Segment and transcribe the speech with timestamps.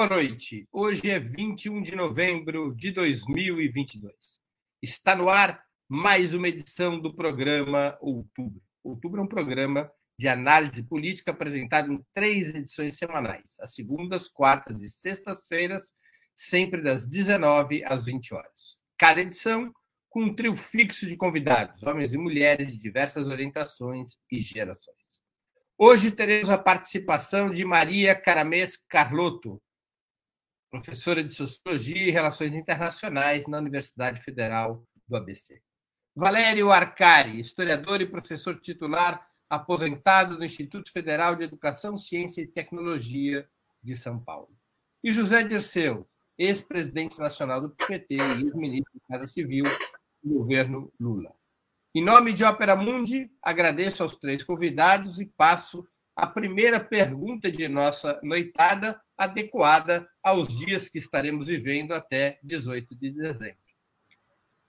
[0.00, 0.66] boa noite.
[0.72, 4.14] Hoje é 21 de novembro de 2022.
[4.80, 8.62] Está no ar mais uma edição do programa Outubro.
[8.82, 14.80] Outubro é um programa de análise política apresentado em três edições semanais, às segundas, quartas
[14.80, 15.92] e sextas-feiras,
[16.34, 18.78] sempre das 19 às 20 horas.
[18.96, 19.70] Cada edição
[20.08, 24.96] com um trio fixo de convidados, homens e mulheres de diversas orientações e gerações.
[25.76, 29.60] Hoje teremos a participação de Maria Caramês Carlotto,
[30.70, 35.60] professora de Sociologia e Relações Internacionais na Universidade Federal do ABC.
[36.14, 43.48] Valério Arcari, historiador e professor titular aposentado do Instituto Federal de Educação, Ciência e Tecnologia
[43.82, 44.56] de São Paulo.
[45.02, 49.64] E José Dirceu, ex-presidente nacional do PT e ex-ministro da Casa Civil
[50.22, 51.34] do governo Lula.
[51.92, 57.66] Em nome de Ópera Mundi, agradeço aos três convidados e passo a primeira pergunta de
[57.66, 63.58] nossa noitada, adequada aos dias que estaremos vivendo até 18 de dezembro.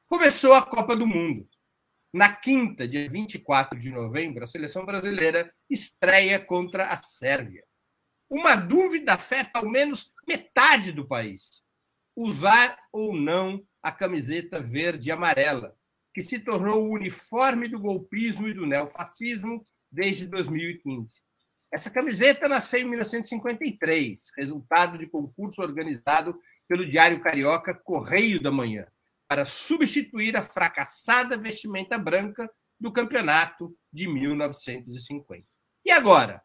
[0.09, 1.47] Começou a Copa do Mundo.
[2.13, 7.63] Na quinta, dia 24 de novembro, a seleção brasileira estreia contra a Sérvia.
[8.29, 11.63] Uma dúvida afeta ao menos metade do país:
[12.13, 15.73] usar ou não a camiseta verde e amarela,
[16.13, 21.13] que se tornou o uniforme do golpismo e do neofascismo desde 2015.
[21.72, 26.34] Essa camiseta nasceu em 1953, resultado de concurso organizado
[26.68, 28.85] pelo Diário Carioca Correio da Manhã,
[29.25, 35.45] para substituir a fracassada vestimenta branca do campeonato de 1950.
[35.85, 36.41] E agora?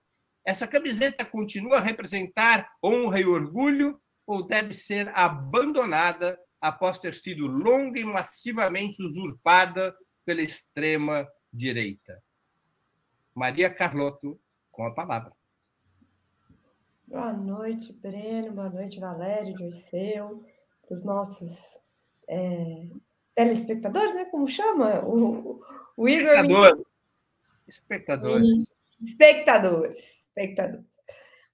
[0.46, 7.48] Essa camiseta continua a representar honra e orgulho ou deve ser abandonada após ter sido
[7.48, 9.92] longa e massivamente usurpada
[10.24, 12.22] pela extrema direita.
[13.34, 14.40] Maria Carlotto,
[14.76, 15.32] com a palavra.
[17.06, 18.52] Boa noite, Breno.
[18.52, 20.44] Boa noite, Valério, Dirceu,
[20.90, 21.80] os nossos
[22.28, 22.86] é,
[23.34, 24.26] telespectadores, né?
[24.26, 25.02] Como chama?
[25.06, 25.62] O,
[25.96, 26.34] o Igor.
[26.34, 26.86] Espectadores.
[27.66, 28.68] Espectadores.
[29.00, 29.98] Espectadores.
[30.28, 30.84] Espectadores.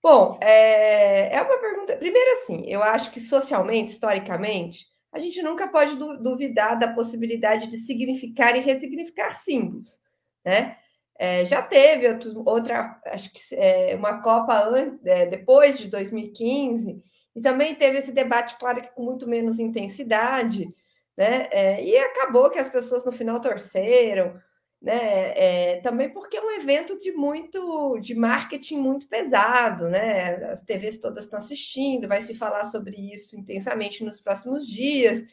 [0.02, 1.96] Bom, é, é uma pergunta.
[1.96, 7.76] Primeiro, assim, eu acho que socialmente, historicamente, a gente nunca pode duvidar da possibilidade de
[7.76, 10.00] significar e ressignificar símbolos,
[10.44, 10.76] né?
[11.18, 12.06] É, já teve
[12.44, 14.72] outra, acho que é, uma Copa
[15.04, 17.02] é, depois de 2015,
[17.34, 20.68] e também teve esse debate, claro que com muito menos intensidade,
[21.16, 21.48] né?
[21.50, 24.34] É, e acabou que as pessoas no final torceram,
[24.80, 25.32] né?
[25.36, 30.34] É, também porque é um evento de muito de marketing muito pesado, né?
[30.46, 35.24] As TVs todas estão assistindo, vai se falar sobre isso intensamente nos próximos dias.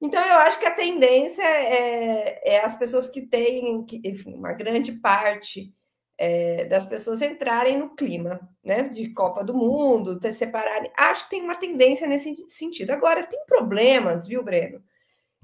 [0.00, 4.92] Então, eu acho que a tendência é, é as pessoas que têm, enfim, uma grande
[4.92, 5.74] parte
[6.16, 8.84] é, das pessoas entrarem no clima, né?
[8.84, 10.90] De Copa do Mundo, se separarem.
[10.96, 12.90] Acho que tem uma tendência nesse sentido.
[12.90, 14.82] Agora, tem problemas, viu, Breno?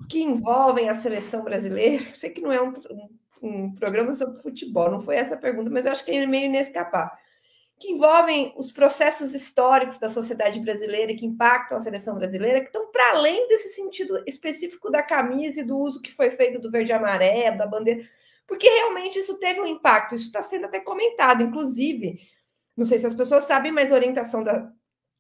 [0.09, 2.15] Que envolvem a seleção brasileira.
[2.15, 5.71] Sei que não é um, um um programa sobre futebol, não foi essa a pergunta,
[5.71, 7.17] mas eu acho que é meio inescapável.
[7.79, 12.67] Que envolvem os processos históricos da sociedade brasileira e que impactam a seleção brasileira, que
[12.67, 16.71] estão para além desse sentido específico da camisa e do uso que foi feito do
[16.71, 18.09] verde e amarelo, da bandeira,
[18.47, 22.21] porque realmente isso teve um impacto, isso está sendo até comentado, inclusive.
[22.77, 24.73] Não sei se as pessoas sabem, mas a orientação da,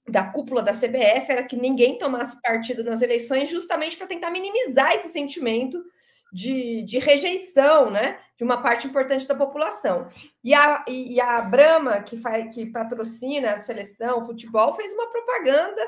[0.09, 4.95] da cúpula da CBF era que ninguém tomasse partido nas eleições, justamente para tentar minimizar
[4.95, 5.83] esse sentimento
[6.33, 8.19] de, de rejeição, né?
[8.37, 10.09] De uma parte importante da população.
[10.45, 15.11] E a, e a Brahma, que, faz, que patrocina a seleção, o futebol, fez uma
[15.11, 15.81] propaganda,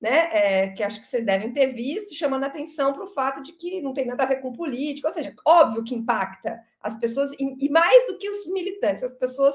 [0.00, 0.28] né?
[0.32, 3.80] É, que acho que vocês devem ter visto, chamando atenção para o fato de que
[3.80, 7.66] não tem nada a ver com política, ou seja, óbvio que impacta as pessoas, e,
[7.66, 9.54] e mais do que os militantes, as pessoas.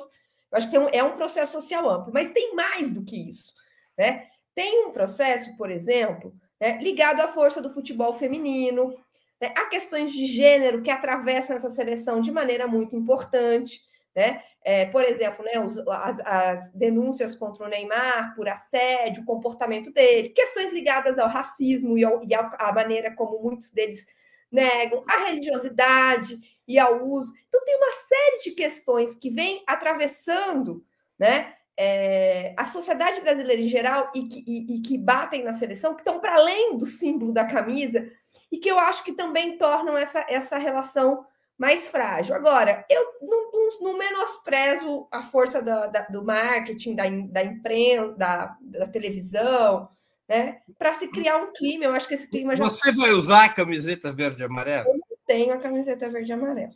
[0.51, 3.29] Eu acho que é um, é um processo social amplo, mas tem mais do que
[3.29, 3.53] isso,
[3.97, 4.27] né?
[4.55, 8.95] Tem um processo, por exemplo, né, ligado à força do futebol feminino,
[9.39, 9.53] né?
[9.56, 13.81] Há questões de gênero que atravessam essa seleção de maneira muito importante.
[14.15, 14.44] Né?
[14.63, 19.91] É, por exemplo, né, os, as, as, denúncias contra o Neymar por assédio, o comportamento
[19.94, 24.06] dele, questões ligadas ao racismo e, ao, e à maneira como muitos deles
[24.51, 27.33] negam, a religiosidade e ao uso.
[27.47, 30.83] Então, tem uma série de questões que vêm atravessando
[31.18, 35.94] né, é, a sociedade brasileira em geral e que, e, e que batem na seleção,
[35.94, 38.12] que estão para além do símbolo da camisa,
[38.51, 41.25] e que eu acho que também tornam essa, essa relação
[41.57, 42.34] mais frágil.
[42.36, 48.13] Agora, eu não, não, não menosprezo a força da, da, do marketing, da, da imprensa,
[48.16, 49.90] da, da televisão,
[50.28, 50.62] né?
[50.78, 51.86] Para se criar um clima.
[51.86, 52.63] Eu acho que esse clima já.
[52.63, 54.88] Você vai usar a camiseta verde e amarela?
[54.88, 56.72] Eu não tenho a camiseta verde e amarela.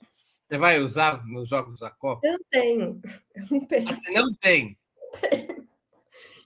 [0.50, 2.28] Você vai usar nos Jogos da Copa?
[2.28, 3.02] Eu não tenho.
[3.34, 3.88] Eu não tenho.
[3.88, 4.78] Você não tem?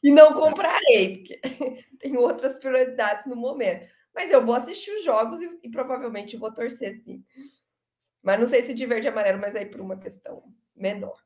[0.04, 1.40] e não comprarei, porque
[2.00, 3.88] tem outras prioridades no momento.
[4.18, 7.24] Mas eu vou assistir os jogos e, e provavelmente vou torcer sim.
[8.24, 10.44] Mas não sei se de verde e amarelo, mas aí por uma questão
[10.76, 11.22] menor.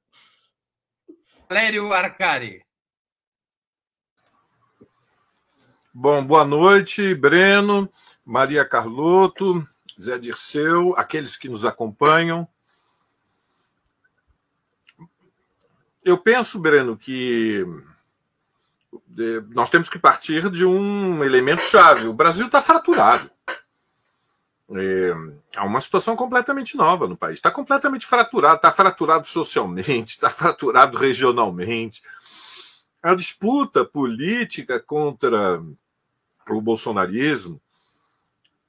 [1.47, 2.65] Valério Arcari.
[5.93, 7.89] Bom, boa noite, Breno,
[8.25, 9.65] Maria Carlotto,
[9.97, 12.45] Zé Dirceu, aqueles que nos acompanham.
[16.03, 17.65] Eu penso, Breno, que
[19.49, 22.07] nós temos que partir de um elemento chave.
[22.07, 23.29] O Brasil está fraturado.
[24.73, 25.13] É,
[25.57, 27.35] há uma situação completamente nova no país.
[27.35, 32.01] Está completamente fraturado, está fraturado socialmente, está fraturado regionalmente.
[33.03, 35.61] A disputa política contra
[36.49, 37.59] o bolsonarismo,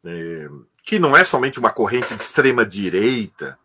[0.04, 0.48] é,
[0.82, 3.58] que não é somente uma corrente de extrema direita,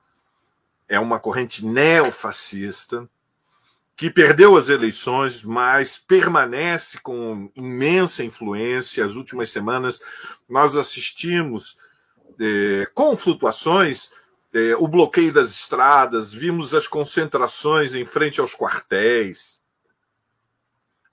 [0.88, 3.10] é uma corrente neofascista
[3.98, 9.04] que perdeu as eleições, mas permanece com imensa influência.
[9.04, 10.00] As últimas semanas
[10.48, 11.80] nós assistimos
[12.40, 14.12] é, com flutuações
[14.54, 19.62] é, o bloqueio das estradas, vimos as concentrações em frente aos quartéis,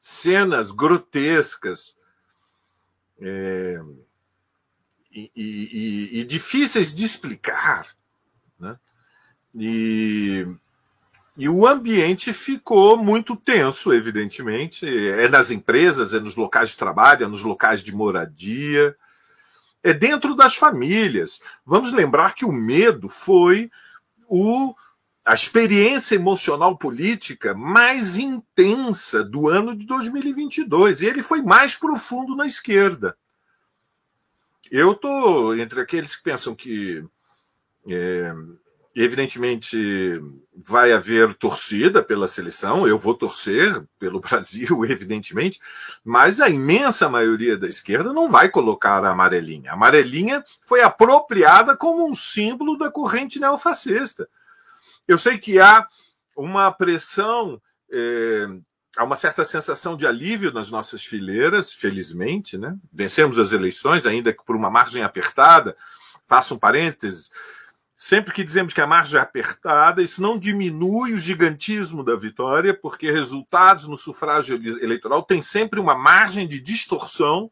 [0.01, 1.97] cenas grotescas
[3.21, 3.81] é,
[5.11, 7.89] e, e, e, difíceis de explicar.
[8.59, 8.79] Né?
[9.55, 10.47] E,
[11.37, 14.87] e o ambiente ficou muito tenso, evidentemente.
[14.87, 18.97] É nas empresas, é nos locais de trabalho, é nos locais de moradia
[19.85, 21.43] é dentro das famílias.
[21.65, 23.71] Vamos lembrar que o medo foi
[24.27, 24.75] o,
[25.25, 31.03] a experiência emocional política mais intensa do ano de 2022.
[31.03, 33.15] E ele foi mais profundo na esquerda.
[34.71, 37.05] Eu estou entre aqueles que pensam que
[37.87, 38.35] é,
[38.97, 40.23] Evidentemente,
[40.55, 45.61] vai haver torcida pela seleção, eu vou torcer pelo Brasil, evidentemente,
[46.05, 49.71] mas a imensa maioria da esquerda não vai colocar a amarelinha.
[49.71, 54.29] A amarelinha foi apropriada como um símbolo da corrente neofascista.
[55.09, 55.87] Eu sei que há
[56.37, 57.61] uma pressão,
[57.91, 58.47] é,
[58.97, 62.77] há uma certa sensação de alívio nas nossas fileiras, felizmente, né?
[62.93, 65.77] Vencemos as eleições, ainda que por uma margem apertada.
[66.27, 67.31] Faço um parênteses
[68.05, 72.75] Sempre que dizemos que a margem é apertada, isso não diminui o gigantismo da vitória,
[72.75, 77.51] porque resultados no sufrágio eleitoral têm sempre uma margem de distorção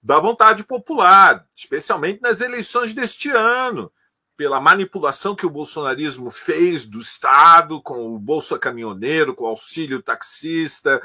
[0.00, 3.90] da vontade popular, especialmente nas eleições deste ano,
[4.36, 10.00] pela manipulação que o bolsonarismo fez do Estado com o Bolsa Caminhoneiro, com o auxílio
[10.00, 11.02] taxista,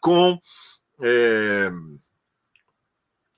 [0.00, 0.40] com.
[1.00, 1.72] É,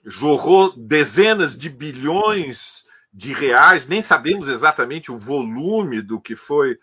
[0.05, 6.77] jorrou dezenas de bilhões de reais, nem sabemos exatamente o volume do que foi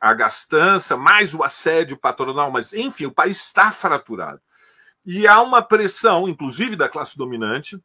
[0.00, 4.40] a gastança, mais o assédio patronal, mas enfim, o país está fraturado.
[5.04, 7.76] E há uma pressão, inclusive da classe dominante,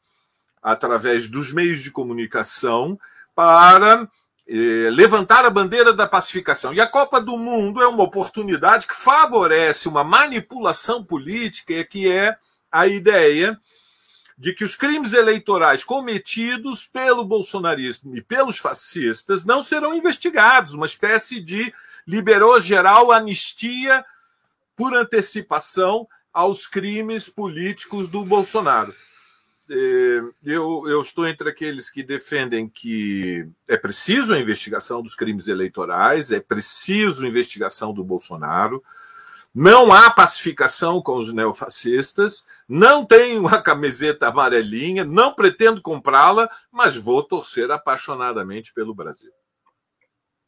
[0.62, 3.00] através dos meios de comunicação,
[3.34, 4.08] para
[4.48, 6.75] eh, levantar a bandeira da pacificação.
[6.75, 12.38] E a Copa do Mundo é uma oportunidade que favorece uma manipulação política, que é
[12.72, 13.60] a ideia
[14.44, 20.86] de que os crimes eleitorais cometidos pelo bolsonarismo e pelos fascistas não serão investigados, uma
[20.86, 21.74] espécie de
[22.06, 24.04] liberou geral anistia
[24.76, 28.94] por antecipação aos crimes políticos do Bolsonaro.
[29.70, 35.48] É, eu, eu, estou entre aqueles que defendem que é preciso a investigação dos crimes
[35.48, 38.84] eleitorais, é preciso a investigação do Bolsonaro,
[39.54, 46.98] não há pacificação com os neofascistas, não tenho a camiseta amarelinha, não pretendo comprá-la, mas
[46.98, 49.32] vou torcer apaixonadamente pelo Brasil.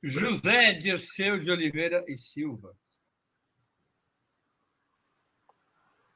[0.01, 2.75] José Dirceu de Oliveira e Silva.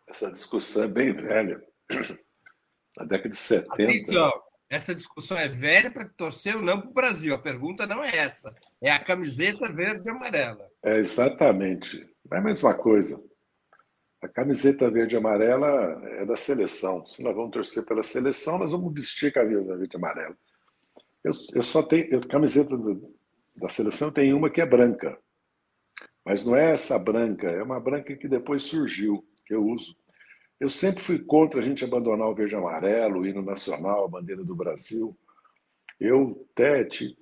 [0.08, 1.64] Essa discussão é bem velha.
[2.98, 3.74] Na década de 70.
[3.74, 7.34] Atenção, essa discussão é velha para torcer ou não para o Brasil.
[7.36, 8.54] A pergunta não é essa.
[8.82, 10.68] É a camiseta verde e amarela.
[10.84, 12.08] É exatamente.
[12.32, 13.24] É a mesma coisa.
[14.22, 15.68] A camiseta verde e amarela
[16.06, 17.06] é da seleção.
[17.08, 20.38] Se nós vamos torcer pela seleção, nós vamos vestir a camisa verde e amarela.
[21.24, 22.06] Eu, eu só tenho.
[22.14, 23.16] Eu, camiseta do,
[23.56, 25.18] da seleção tem uma que é branca.
[26.26, 29.98] Mas não é essa branca, é uma branca que depois surgiu, que eu uso.
[30.60, 34.10] Eu sempre fui contra a gente abandonar o verde e amarelo, o hino nacional, a
[34.10, 35.18] bandeira do Brasil.
[36.00, 37.16] Eu até tive,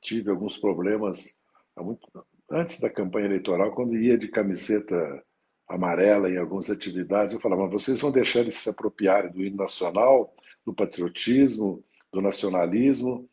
[0.00, 1.38] tive alguns problemas
[1.76, 2.08] muito,
[2.52, 5.24] antes da campanha eleitoral, quando ia de camiseta
[5.66, 10.34] amarela em algumas atividades, eu falava, vocês vão deixar eles se apropriarem do hino nacional,
[10.64, 11.82] do patriotismo,
[12.12, 13.28] do nacionalismo,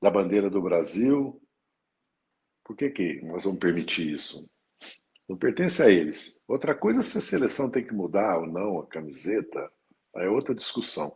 [0.00, 1.40] da bandeira do Brasil?
[2.64, 4.48] Por que, que nós vamos permitir isso?
[5.28, 6.42] Não pertence a eles.
[6.48, 9.70] Outra coisa se a seleção tem que mudar ou não a camiseta,
[10.16, 11.14] é outra discussão.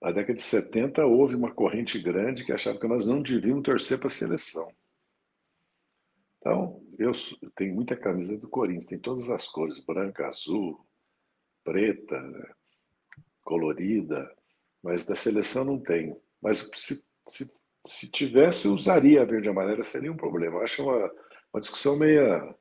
[0.00, 3.98] Na década de 70 houve uma corrente grande que achava que nós não devíamos torcer
[3.98, 4.72] para a seleção.
[6.38, 7.12] Então, eu
[7.56, 10.86] tenho muita camisa do Corinthians, tem todas as cores, branca, azul,
[11.64, 12.16] preta,
[13.42, 14.30] colorida,
[14.82, 16.20] mas da seleção não tenho.
[16.40, 17.50] Mas se, se,
[17.86, 20.56] se tivesse, eu usaria a verde e amarela, seria um problema.
[20.56, 21.10] Eu acho uma,
[21.52, 22.54] uma discussão meio,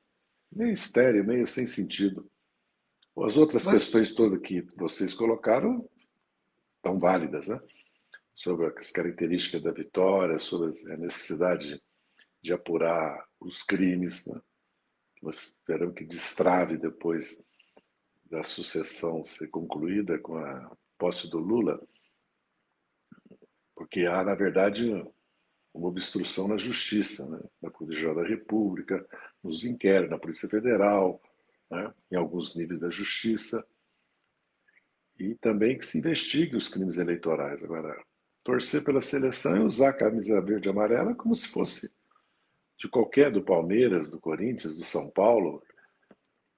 [0.51, 2.29] meio estéreo, meio sem sentido.
[3.23, 3.75] As outras Mas...
[3.75, 5.87] questões todas que vocês colocaram
[6.75, 7.59] estão válidas, né?
[8.33, 11.81] Sobre as características da vitória, sobre a necessidade
[12.41, 14.41] de apurar os crimes, né?
[15.29, 17.45] esperamos que destrave depois
[18.25, 21.81] da sucessão ser concluída com a posse do Lula,
[23.75, 24.91] porque há, na verdade,
[25.73, 27.39] uma obstrução na justiça, né?
[27.61, 29.07] na Constituição da República,
[29.43, 31.21] nos inquéritos, na Polícia Federal,
[31.69, 31.93] né?
[32.11, 33.65] em alguns níveis da justiça,
[35.19, 37.63] e também que se investigue os crimes eleitorais.
[37.63, 37.95] Agora,
[38.43, 41.91] torcer pela seleção e usar a camisa verde e amarela como se fosse
[42.77, 45.63] de qualquer do Palmeiras, do Corinthians, do São Paulo,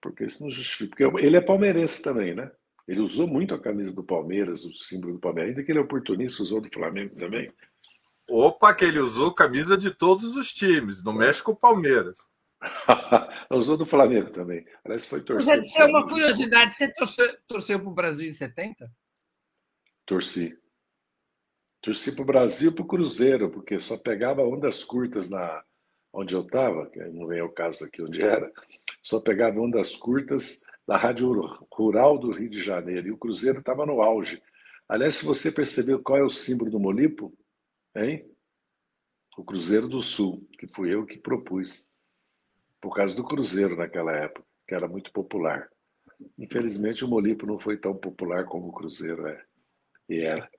[0.02, 1.10] porque isso não justifica.
[1.10, 2.52] Porque ele é palmeirense também, né?
[2.88, 5.82] Ele usou muito a camisa do Palmeiras, o símbolo do Palmeiras, ainda que ele é
[5.82, 7.48] oportunista, usou do Flamengo também.
[8.28, 12.20] Opa, que ele usou camisa de todos os times, não mexe com o Palmeiras.
[13.52, 14.66] usou do Flamengo também.
[14.84, 15.58] Aliás, foi torcer.
[15.58, 18.92] Mas é uma curiosidade, você torceu, torceu para o Brasil em 70?
[20.06, 20.58] Torci.
[21.82, 25.64] Torci para o Brasil para o Cruzeiro, porque só pegava ondas curtas na
[26.14, 28.52] onde eu estava, que não vem ao caso aqui onde era,
[29.02, 31.32] só pegava ondas curtas da Rádio
[31.72, 33.08] Rural do Rio de Janeiro.
[33.08, 34.42] E o Cruzeiro estava no auge.
[34.88, 37.32] Aliás, se você percebeu qual é o símbolo do Molipo,
[37.96, 38.30] Hein?
[39.38, 41.90] O Cruzeiro do Sul, que fui eu que propus.
[42.82, 45.70] Por causa do Cruzeiro naquela época, que era muito popular.
[46.38, 49.44] Infelizmente, o Molipo não foi tão popular como o Cruzeiro é.
[50.08, 50.50] E era.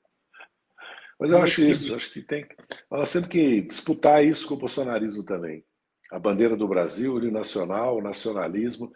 [1.21, 2.47] Mas eu acho isso, acho que tem.
[2.91, 5.63] Nós temos que disputar isso com o bolsonarismo também.
[6.11, 8.91] A bandeira do Brasil, o nacional, o nacionalismo,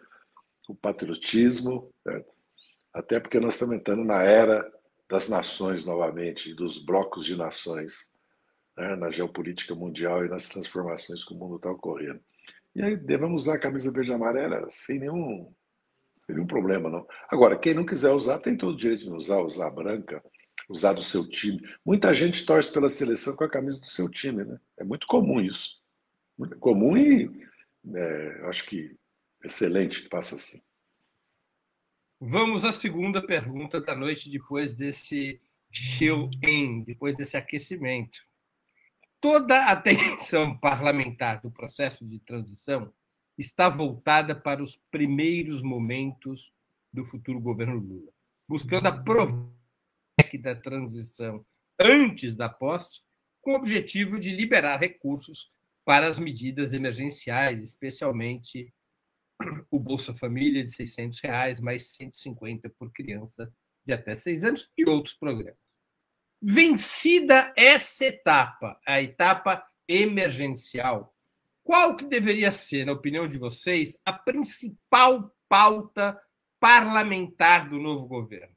[0.67, 2.33] o patriotismo, certo?
[2.91, 4.69] até porque nós estamos entrando na era
[5.09, 8.11] das nações novamente, dos blocos de nações
[8.75, 12.21] né, na geopolítica mundial e nas transformações que o mundo está ocorrendo.
[12.73, 15.53] E aí devemos usar a camisa verde e amarela sem nenhum,
[16.25, 17.05] sem nenhum problema, não.
[17.29, 20.23] Agora, quem não quiser usar, tem todo o direito de usar, usar a branca,
[20.69, 21.61] usar do seu time.
[21.85, 24.59] Muita gente torce pela seleção com a camisa do seu time, né?
[24.77, 25.81] É muito comum isso.
[26.37, 27.29] Muito comum e
[27.93, 28.95] é, acho que
[29.43, 30.61] excelente que passa assim.
[32.19, 35.39] Vamos à segunda pergunta da noite, depois desse
[35.71, 38.19] show-in, depois desse aquecimento
[39.25, 42.93] toda a atenção parlamentar do processo de transição
[43.35, 46.53] está voltada para os primeiros momentos
[46.93, 48.11] do futuro governo Lula,
[48.47, 48.85] buscando
[50.19, 51.45] a da transição
[51.79, 53.01] antes da posse,
[53.41, 55.51] com o objetivo de liberar recursos
[55.83, 58.73] para as medidas emergenciais, especialmente
[59.69, 63.53] o Bolsa Família de 600 reais, mais 150 por criança
[63.85, 65.59] de até seis anos e outros programas.
[66.41, 71.13] Vencida essa etapa, a etapa emergencial,
[71.63, 76.19] qual que deveria ser, na opinião de vocês, a principal pauta
[76.59, 78.54] parlamentar do novo governo?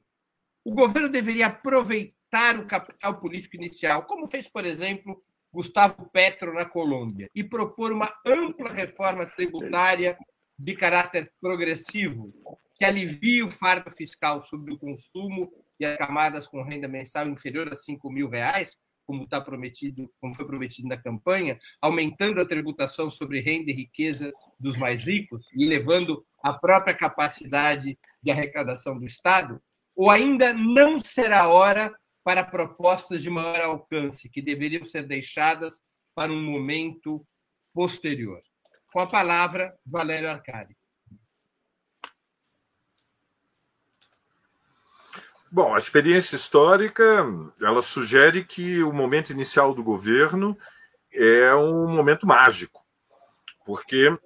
[0.63, 6.65] O governo deveria aproveitar o capital político inicial, como fez, por exemplo, Gustavo Petro na
[6.65, 10.17] Colômbia, e propor uma ampla reforma tributária
[10.57, 12.33] de caráter progressivo,
[12.77, 17.71] que alivie o fardo fiscal sobre o consumo e as camadas com renda mensal inferior
[17.71, 23.09] a 5 mil reais, como está prometido, como foi prometido na campanha, aumentando a tributação
[23.09, 29.05] sobre renda e riqueza dos mais ricos e elevando a própria capacidade de arrecadação do
[29.05, 29.59] Estado?
[29.99, 35.81] Ou ainda não será hora para propostas de maior alcance que deveriam ser deixadas
[36.15, 37.27] para um momento
[37.73, 38.41] posterior?
[38.93, 40.73] Com a palavra, Valério Arcari.
[45.51, 47.03] Bom, a experiência histórica
[47.61, 50.57] ela sugere que o momento inicial do governo
[51.11, 52.85] é um momento mágico,
[53.65, 54.17] porque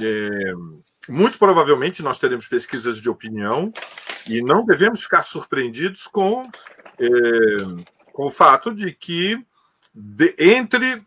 [0.00, 3.72] é, muito provavelmente nós teremos pesquisas de opinião
[4.26, 6.48] e não devemos ficar surpreendidos com,
[6.98, 7.08] é,
[8.12, 9.42] com o fato de que
[9.94, 11.02] de, entre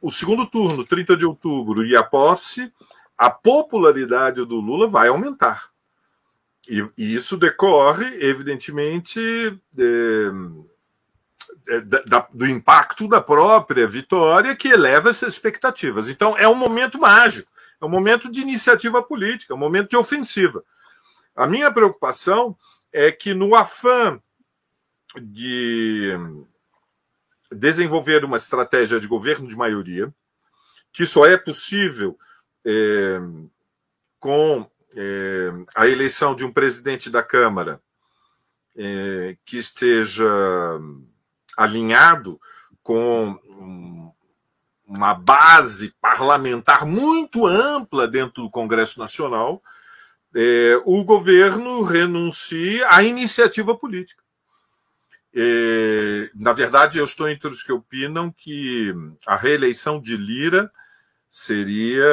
[0.00, 2.72] o segundo turno, 30 de outubro, e a posse,
[3.16, 5.68] a popularidade do Lula vai aumentar.
[6.68, 9.20] E, e isso decorre, evidentemente,
[9.72, 10.30] de,
[11.82, 16.08] de, da, do impacto da própria vitória que eleva essas expectativas.
[16.08, 17.50] Então, é um momento mágico.
[17.80, 20.62] É um momento de iniciativa política, é um momento de ofensiva.
[21.34, 22.56] A minha preocupação
[22.92, 24.20] é que, no afã
[25.20, 26.10] de
[27.50, 30.12] desenvolver uma estratégia de governo de maioria,
[30.92, 32.18] que só é possível
[32.64, 33.20] é,
[34.18, 37.80] com é, a eleição de um presidente da Câmara
[38.76, 40.28] é, que esteja
[41.56, 42.40] alinhado
[42.82, 43.38] com
[44.90, 49.62] uma base parlamentar muito ampla dentro do Congresso Nacional,
[50.34, 54.20] é, o governo renuncie à iniciativa política.
[55.32, 58.92] É, na verdade, eu estou entre os que opinam que
[59.24, 60.68] a reeleição de Lira
[61.28, 62.04] seria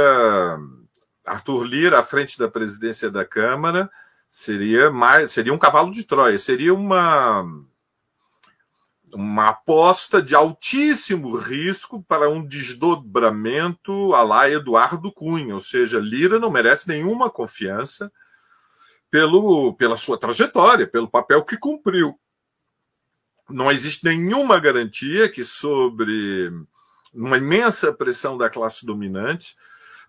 [1.26, 3.90] Arthur Lira à frente da presidência da Câmara
[4.30, 7.44] seria mais seria um cavalo de Troia, seria uma
[9.18, 16.38] uma aposta de altíssimo risco para um desdobramento a lá Eduardo Cunha, ou seja, Lira
[16.38, 18.12] não merece nenhuma confiança
[19.10, 22.20] pelo, pela sua trajetória, pelo papel que cumpriu.
[23.50, 26.54] Não existe nenhuma garantia que, sobre
[27.12, 29.56] uma imensa pressão da classe dominante,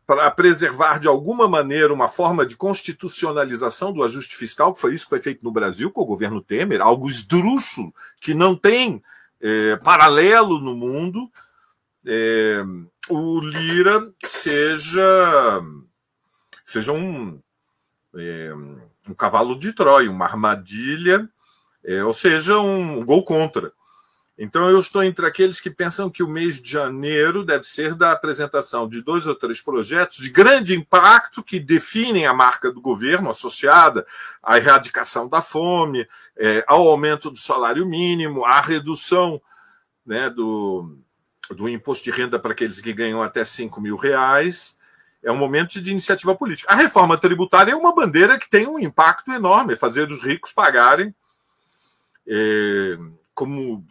[0.09, 5.05] para preservar de alguma maneira uma forma de constitucionalização do ajuste fiscal, que foi isso
[5.05, 9.03] que foi feito no Brasil com o governo Temer, algo esdrúxulo, que não tem
[9.39, 11.31] é, paralelo no mundo,
[12.07, 12.65] é,
[13.11, 15.61] o Lira seja,
[16.65, 17.39] seja um,
[18.17, 18.55] é,
[19.11, 21.29] um cavalo de Troia, uma armadilha,
[21.85, 23.75] é, ou seja, um gol contra.
[24.41, 28.13] Então, eu estou entre aqueles que pensam que o mês de janeiro deve ser da
[28.13, 33.31] apresentação de dois ou três projetos de grande impacto que definem a marca do governo
[33.31, 34.07] associada
[34.41, 39.43] à erradicação da fome, é, ao aumento do salário mínimo, à redução
[40.07, 40.97] né, do,
[41.51, 44.79] do imposto de renda para aqueles que ganham até 5 mil reais.
[45.21, 46.73] É um momento de iniciativa política.
[46.73, 51.13] A reforma tributária é uma bandeira que tem um impacto enorme, fazer os ricos pagarem.
[52.25, 52.97] É,
[53.39, 53.87] como,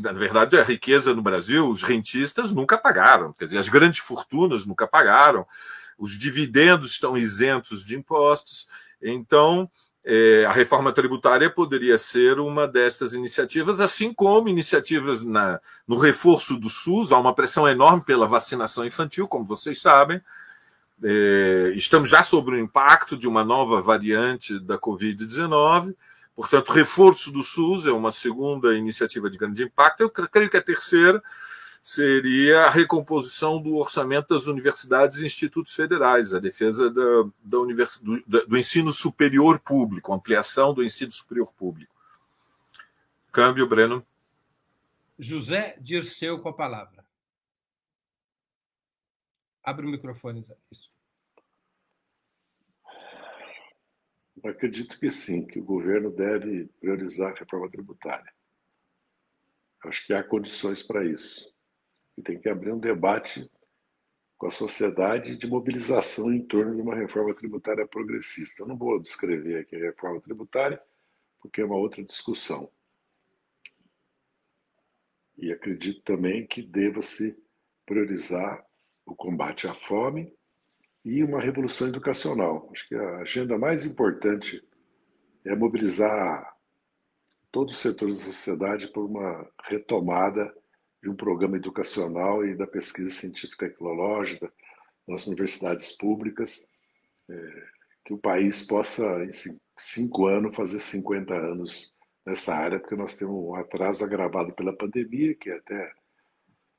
[0.00, 4.66] na verdade, a riqueza no Brasil, os rentistas nunca pagaram, quer dizer, as grandes fortunas
[4.66, 5.46] nunca pagaram,
[5.96, 8.66] os dividendos estão isentos de impostos.
[9.00, 9.70] Então,
[10.04, 16.58] é, a reforma tributária poderia ser uma destas iniciativas, assim como iniciativas na, no reforço
[16.58, 17.12] do SUS.
[17.12, 20.20] Há uma pressão enorme pela vacinação infantil, como vocês sabem.
[21.00, 25.94] É, estamos já sobre o impacto de uma nova variante da Covid-19
[26.34, 30.00] Portanto, reforço do SUS é uma segunda iniciativa de grande impacto.
[30.00, 31.22] Eu creio que a terceira
[31.80, 38.00] seria a recomposição do orçamento das universidades e institutos federais, a defesa da, da univers,
[38.02, 41.94] do, do, ensino superior público, ampliação do ensino superior público.
[43.30, 44.04] Câmbio, Breno.
[45.18, 47.04] José Dirceu com a palavra.
[49.62, 50.56] Abre o microfone, Zé.
[50.72, 50.93] Isso.
[54.42, 58.32] Acredito que sim, que o governo deve priorizar a reforma tributária.
[59.84, 61.52] Acho que há condições para isso.
[62.16, 63.50] E tem que abrir um debate
[64.36, 68.62] com a sociedade de mobilização em torno de uma reforma tributária progressista.
[68.62, 70.80] Eu não vou descrever aqui a reforma tributária,
[71.40, 72.70] porque é uma outra discussão.
[75.36, 77.36] E acredito também que deva-se
[77.84, 78.64] priorizar
[79.04, 80.32] o combate à fome
[81.04, 82.68] e uma revolução educacional.
[82.72, 84.66] Acho que a agenda mais importante
[85.44, 86.54] é mobilizar
[87.52, 90.52] todos os setores da sociedade por uma retomada
[91.02, 94.50] de um programa educacional e da pesquisa científica e tecnológica
[95.06, 96.70] nas universidades públicas,
[97.28, 97.66] é,
[98.06, 99.30] que o país possa, em
[99.78, 105.34] cinco anos, fazer 50 anos nessa área, porque nós temos um atraso agravado pela pandemia,
[105.34, 105.92] que até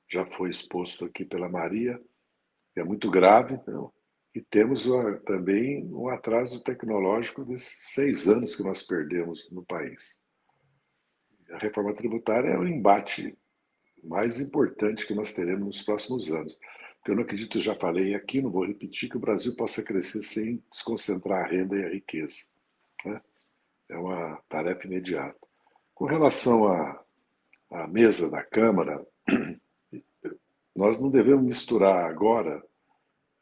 [0.10, 2.02] já foi exposto aqui pela Maria,
[2.74, 3.54] que é muito grave.
[3.54, 3.94] Então,
[4.36, 4.86] e temos
[5.26, 10.22] também um atraso tecnológico desses seis anos que nós perdemos no país.
[11.52, 13.38] A reforma tributária é o embate
[14.04, 16.60] mais importante que nós teremos nos próximos anos.
[16.98, 20.22] Porque eu não acredito, já falei aqui, não vou repetir, que o Brasil possa crescer
[20.22, 22.50] sem desconcentrar a renda e a riqueza.
[23.06, 23.22] Né?
[23.88, 25.40] É uma tarefa imediata.
[25.94, 27.02] Com relação à,
[27.72, 29.02] à mesa da Câmara,
[30.76, 32.62] nós não devemos misturar agora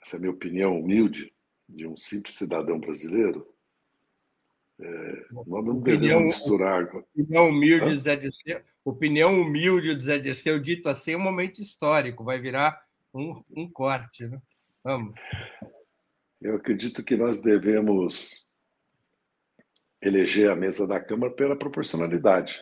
[0.03, 1.33] essa é a minha opinião humilde,
[1.67, 3.47] de um simples cidadão brasileiro,
[4.79, 6.83] é, nós não devemos misturar.
[6.93, 7.99] Opinião humilde, Hã?
[7.99, 12.85] Zé Dirceu, opinião humilde do Zé Dirceu, dito assim, é um momento histórico, vai virar
[13.13, 14.27] um, um corte.
[14.27, 14.41] Né?
[14.83, 15.15] Vamos.
[16.41, 18.45] Eu acredito que nós devemos
[20.01, 22.61] eleger a mesa da Câmara pela proporcionalidade.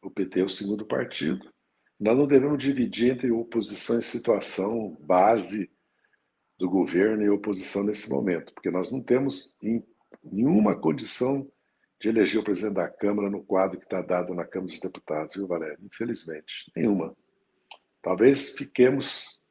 [0.00, 1.52] O PT é o segundo partido,
[1.98, 5.70] nós não devemos dividir entre oposição e situação, base,
[6.58, 9.56] do governo e oposição nesse momento, porque nós não temos
[10.22, 11.50] nenhuma condição
[12.00, 15.34] de eleger o presidente da Câmara no quadro que está dado na Câmara dos Deputados,
[15.34, 15.78] viu, Valério?
[15.82, 17.16] Infelizmente, nenhuma.
[18.02, 19.42] Talvez fiquemos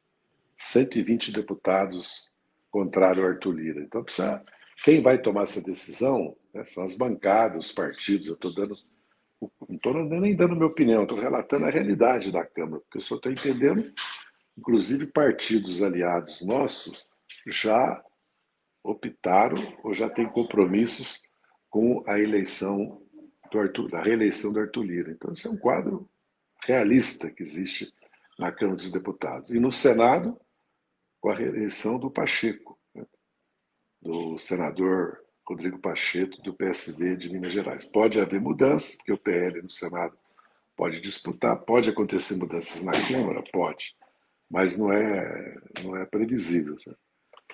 [0.56, 2.30] 120 deputados
[2.70, 3.80] contrário ao Arthur Lira.
[3.80, 4.42] Então, precisa,
[4.84, 8.28] quem vai tomar essa decisão né, são as bancadas, os partidos.
[8.28, 8.76] Eu estou dando,
[9.68, 13.16] não estou nem dando minha opinião, estou relatando a realidade da Câmara, porque eu só
[13.16, 13.92] estou entendendo,
[14.56, 17.06] inclusive partidos aliados nossos
[17.46, 18.02] já
[18.82, 21.22] optaram ou já têm compromissos
[21.70, 23.02] com a eleição
[23.50, 25.10] do Arthur, da reeleição do Arthur Lira.
[25.10, 26.08] Então, isso é um quadro
[26.62, 27.92] realista que existe
[28.38, 29.50] na Câmara dos Deputados.
[29.50, 30.38] E no Senado,
[31.20, 33.06] com a reeleição do Pacheco, né?
[34.02, 37.84] do senador Rodrigo Pacheco, do PSD de Minas Gerais.
[37.84, 40.16] Pode haver mudanças, porque o PL no Senado
[40.76, 43.94] pode disputar, pode acontecer mudanças na Câmara, pode,
[44.50, 46.76] mas não é, não é previsível.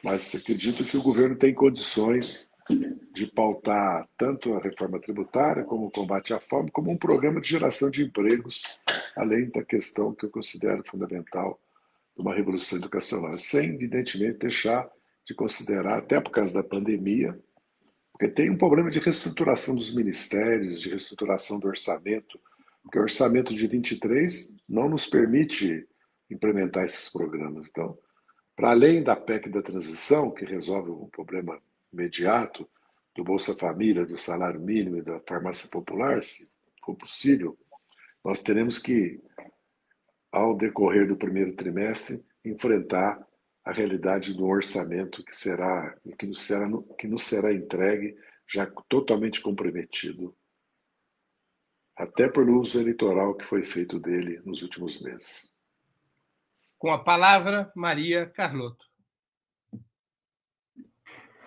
[0.03, 2.51] Mas acredito que o governo tem condições
[3.13, 7.49] de pautar tanto a reforma tributária como o combate à fome, como um programa de
[7.49, 8.63] geração de empregos,
[9.17, 11.61] além da questão que eu considero fundamental
[12.17, 14.89] uma revolução educacional, sem, evidentemente, deixar
[15.27, 17.39] de considerar, até por causa da pandemia,
[18.21, 22.39] porque tem um problema de reestruturação dos ministérios, de reestruturação do orçamento,
[22.83, 25.89] porque o orçamento de 23 não nos permite
[26.31, 27.67] implementar esses programas.
[27.71, 27.97] Então,
[28.55, 31.59] para além da PEC da transição, que resolve um problema
[31.91, 32.69] imediato
[33.17, 36.47] do Bolsa Família, do salário mínimo e da farmácia popular, se
[36.85, 37.57] for possível,
[38.23, 39.19] nós teremos que
[40.31, 43.27] ao decorrer do primeiro trimestre, enfrentar
[43.65, 46.67] a realidade do orçamento que será que nos será,
[46.99, 48.17] que nos será entregue
[48.49, 50.37] já totalmente comprometido,
[51.97, 55.55] até pelo uso eleitoral que foi feito dele nos últimos meses.
[56.79, 58.87] Com a palavra, Maria Carlotto.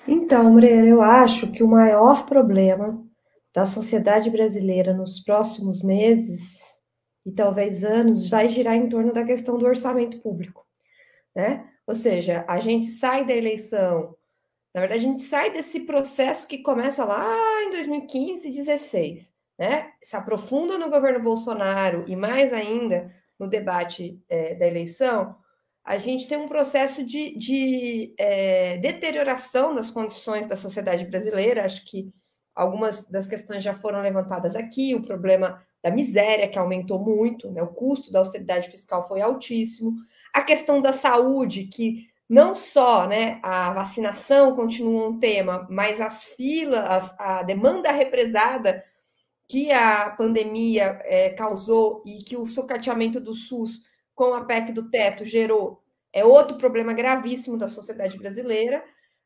[0.07, 3.03] Então, Moreira, eu acho que o maior problema
[3.53, 6.61] da sociedade brasileira nos próximos meses
[7.25, 10.67] e talvez anos vai girar em torno da questão do orçamento público,
[11.35, 11.72] né?
[11.85, 14.15] Ou seja, a gente sai da eleição,
[14.73, 19.91] na verdade, a gente sai desse processo que começa lá em 2015 e 2016, né?
[20.01, 25.35] Se aprofunda no governo Bolsonaro e mais ainda no debate é, da eleição,
[25.85, 31.65] a gente tem um processo de, de é, deterioração das condições da sociedade brasileira.
[31.65, 32.09] Acho que
[32.55, 37.61] algumas das questões já foram levantadas aqui, o problema da miséria, que aumentou muito, né?
[37.61, 39.93] o custo da austeridade fiscal foi altíssimo,
[40.33, 46.23] a questão da saúde, que não só né, a vacinação continua um tema, mas as
[46.23, 48.83] filas, a demanda represada
[49.47, 53.81] que a pandemia é, causou e que o socateamento do SUS
[54.15, 58.83] com a PEC do teto gerou é outro problema gravíssimo da sociedade brasileira.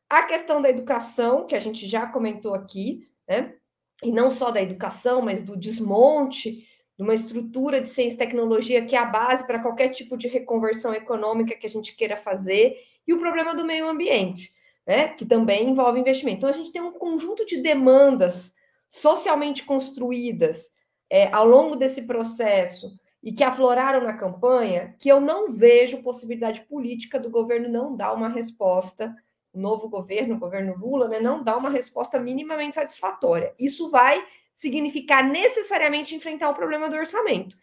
[0.08, 3.54] A questão da educação, que a gente já comentou aqui, né?
[4.02, 6.67] e não só da educação, mas do desmonte
[6.98, 10.26] de uma estrutura de ciência e tecnologia que é a base para qualquer tipo de
[10.26, 14.52] reconversão econômica que a gente queira fazer, e o problema do meio ambiente,
[14.84, 16.38] né, que também envolve investimento.
[16.38, 18.52] Então, a gente tem um conjunto de demandas
[18.88, 20.70] socialmente construídas
[21.08, 26.62] é, ao longo desse processo e que afloraram na campanha, que eu não vejo possibilidade
[26.62, 29.14] política do governo não dar uma resposta
[29.52, 33.54] o novo governo, o governo Lula, né, não dá uma resposta minimamente satisfatória.
[33.58, 34.22] Isso vai
[34.58, 37.56] significar necessariamente enfrentar o problema do orçamento.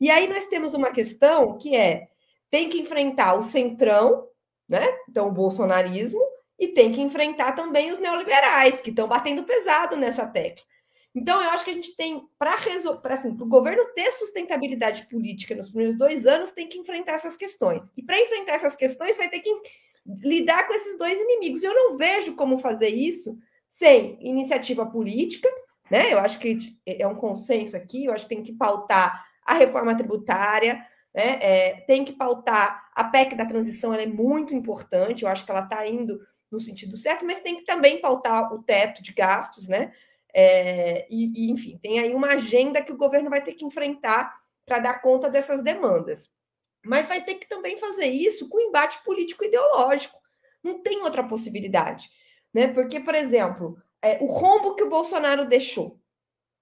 [0.00, 2.08] E aí nós temos uma questão que é
[2.50, 4.26] tem que enfrentar o centrão,
[4.68, 4.84] né?
[5.08, 6.20] Então o bolsonarismo
[6.58, 10.64] e tem que enfrentar também os neoliberais que estão batendo pesado nessa tecla.
[11.14, 15.54] Então eu acho que a gente tem para resolver, assim, o governo ter sustentabilidade política
[15.54, 17.92] nos primeiros dois anos tem que enfrentar essas questões.
[17.96, 19.50] E para enfrentar essas questões vai ter que
[20.06, 21.62] lidar com esses dois inimigos.
[21.62, 25.48] Eu não vejo como fazer isso sem iniciativa política,
[25.90, 26.12] né?
[26.12, 29.96] Eu acho que é um consenso aqui, eu acho que tem que pautar a reforma
[29.96, 31.38] tributária, né?
[31.40, 35.50] É, tem que pautar a PEC da transição, ela é muito importante, eu acho que
[35.50, 39.66] ela está indo no sentido certo, mas tem que também pautar o teto de gastos,
[39.66, 39.92] né?
[40.32, 44.38] É, e, e, enfim, tem aí uma agenda que o governo vai ter que enfrentar
[44.64, 46.30] para dar conta dessas demandas
[46.84, 50.18] mas vai ter que também fazer isso com embate político ideológico.
[50.62, 52.10] Não tem outra possibilidade,
[52.52, 52.68] né?
[52.68, 56.00] Porque, por exemplo, é, o rombo que o Bolsonaro deixou,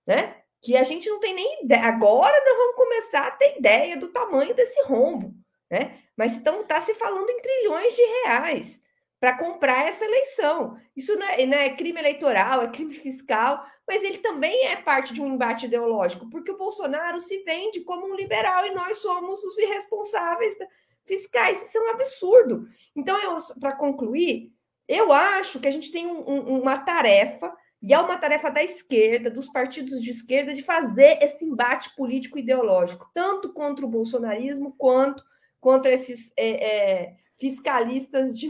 [0.07, 0.37] né?
[0.61, 1.85] Que a gente não tem nem ideia.
[1.85, 5.35] Agora nós vamos começar a ter ideia do tamanho desse rombo,
[5.71, 6.01] né?
[6.17, 8.81] Mas então está se falando em trilhões de reais
[9.21, 10.77] para comprar essa eleição.
[10.97, 15.13] Isso não é, não é crime eleitoral, é crime fiscal, mas ele também é parte
[15.13, 19.43] de um embate ideológico, porque o Bolsonaro se vende como um liberal e nós somos
[19.45, 20.57] os irresponsáveis
[21.05, 21.63] fiscais.
[21.63, 22.69] Isso é um absurdo.
[22.95, 23.17] Então,
[23.59, 24.53] para concluir,
[24.89, 28.63] eu acho que a gente tem um, um, uma tarefa, e é uma tarefa da
[28.63, 35.23] esquerda, dos partidos de esquerda, de fazer esse embate político-ideológico, tanto contra o bolsonarismo quanto
[35.61, 38.49] contra esses é, é, fiscalistas de,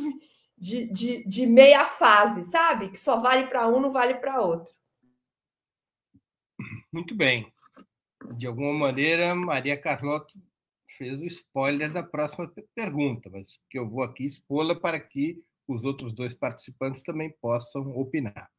[0.57, 2.91] de, de, de meia fase, sabe?
[2.91, 4.75] Que só vale para um, não vale para outro.
[6.93, 7.51] Muito bem.
[8.37, 10.35] De alguma maneira, Maria Carlota
[10.97, 15.85] fez o spoiler da próxima pergunta, mas que eu vou aqui expô-la para que os
[15.85, 18.51] outros dois participantes também possam opinar.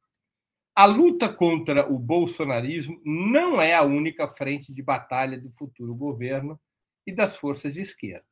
[0.75, 6.59] A luta contra o bolsonarismo não é a única frente de batalha do futuro governo
[7.05, 8.29] e das forças de esquerda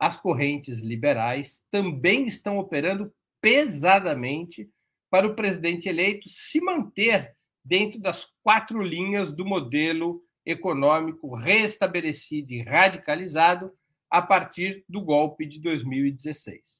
[0.00, 4.70] as correntes liberais também estão operando pesadamente
[5.10, 12.62] para o presidente eleito se manter dentro das quatro linhas do modelo econômico restabelecido e
[12.62, 13.70] radicalizado
[14.08, 16.79] a partir do golpe de 2016.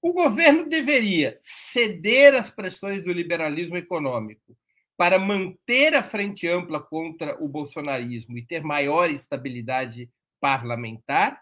[0.00, 4.56] O governo deveria ceder às pressões do liberalismo econômico
[4.96, 11.40] para manter a frente ampla contra o bolsonarismo e ter maior estabilidade parlamentar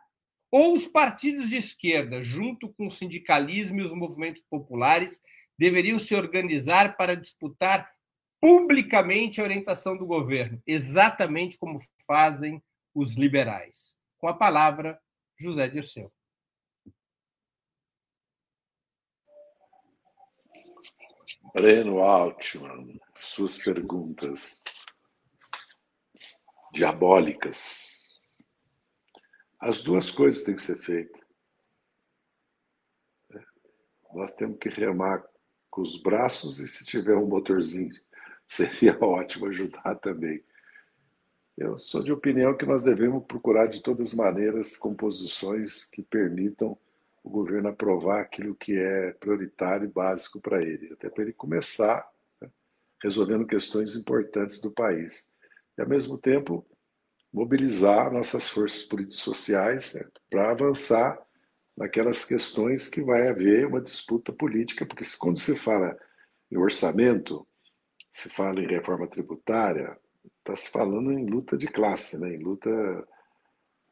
[0.51, 5.21] ou os partidos de esquerda, junto com o sindicalismo e os movimentos populares,
[5.59, 7.90] deveriam se organizar para disputar
[8.40, 12.62] publicamente a orientação do governo, exatamente como fazem
[12.95, 13.97] os liberais.
[14.19, 14.99] Com a palavra,
[15.38, 16.12] José Dirceu.
[21.57, 24.62] Breno Altman, suas perguntas
[26.71, 28.45] diabólicas.
[29.59, 31.19] As duas coisas têm que ser feitas.
[34.12, 35.25] Nós temos que remar
[35.71, 37.90] com os braços e se tiver um motorzinho,
[38.47, 40.45] seria ótimo ajudar também.
[41.57, 46.79] Eu sou de opinião que nós devemos procurar de todas as maneiras composições que permitam
[47.27, 52.09] o governo aprovar aquilo que é prioritário e básico para ele, até para ele começar
[52.41, 52.49] né,
[53.03, 55.29] resolvendo questões importantes do país.
[55.77, 56.65] E, ao mesmo tempo,
[57.33, 61.21] mobilizar nossas forças políticas sociais né, para avançar
[61.77, 65.99] naquelas questões que vai haver uma disputa política, porque quando se fala
[66.49, 67.45] em orçamento,
[68.09, 69.99] se fala em reforma tributária,
[70.39, 72.71] está se falando em luta de classe, né, em luta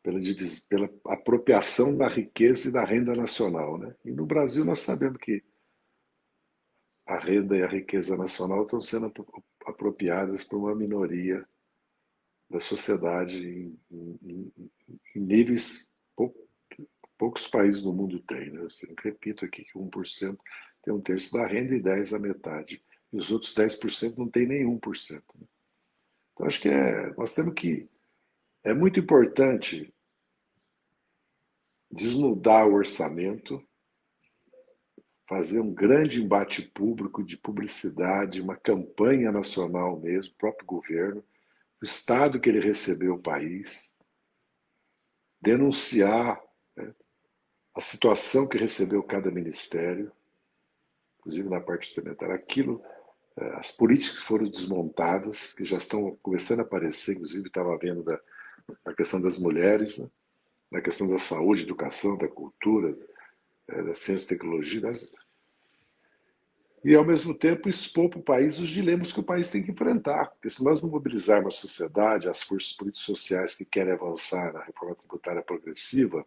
[0.05, 0.21] pela,
[0.69, 3.79] pela apropriação da riqueza e da renda nacional.
[3.79, 3.97] Né?
[4.05, 5.43] E no Brasil nós sabemos que
[7.07, 9.13] a renda e a riqueza nacional estão sendo
[9.65, 11.47] apropriadas por uma minoria
[12.51, 14.53] da sociedade em, em,
[15.17, 16.35] em níveis pou,
[17.17, 18.51] poucos países do mundo têm.
[18.51, 18.61] Né?
[18.61, 20.39] Eu sempre repito aqui que 1%
[20.83, 22.83] tem um terço da renda e 10% a metade.
[23.11, 25.13] E os outros 10% não tem nem 1%.
[25.13, 25.47] Né?
[26.33, 27.89] Então, acho que é, nós temos que.
[28.63, 29.94] É muito importante
[31.95, 33.63] desnudar o orçamento,
[35.29, 41.25] fazer um grande embate público de publicidade, uma campanha nacional mesmo, próprio governo,
[41.81, 43.97] o estado que ele recebeu o país,
[45.41, 46.43] denunciar
[46.77, 46.93] né,
[47.75, 50.11] a situação que recebeu cada ministério,
[51.21, 52.83] inclusive na parte orçamentária, aquilo,
[53.37, 58.03] eh, as políticas que foram desmontadas, que já estão começando a aparecer, inclusive estava vendo
[58.03, 58.21] da,
[58.85, 60.11] da questão das mulheres, né,
[60.71, 62.97] na questão da saúde, educação, da cultura,
[63.69, 65.11] eh, da ciência e tecnologia, das,
[66.85, 69.71] e, ao mesmo tempo, expor para o país os dilemas que o país tem que
[69.71, 70.27] enfrentar.
[70.27, 74.63] Porque se nós não mobilizarmos a sociedade, as forças políticas sociais que querem avançar na
[74.63, 76.27] reforma tributária progressiva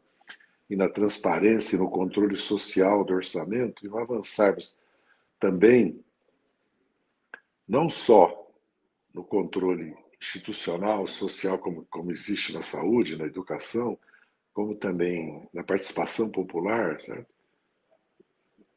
[0.68, 4.80] e na transparência e no controle social do orçamento, e não avançarmos
[5.40, 6.04] também,
[7.68, 8.52] não só
[9.14, 13.98] no controle institucional, social, como, como existe na saúde, na educação,
[14.58, 17.32] como também na participação popular, certo?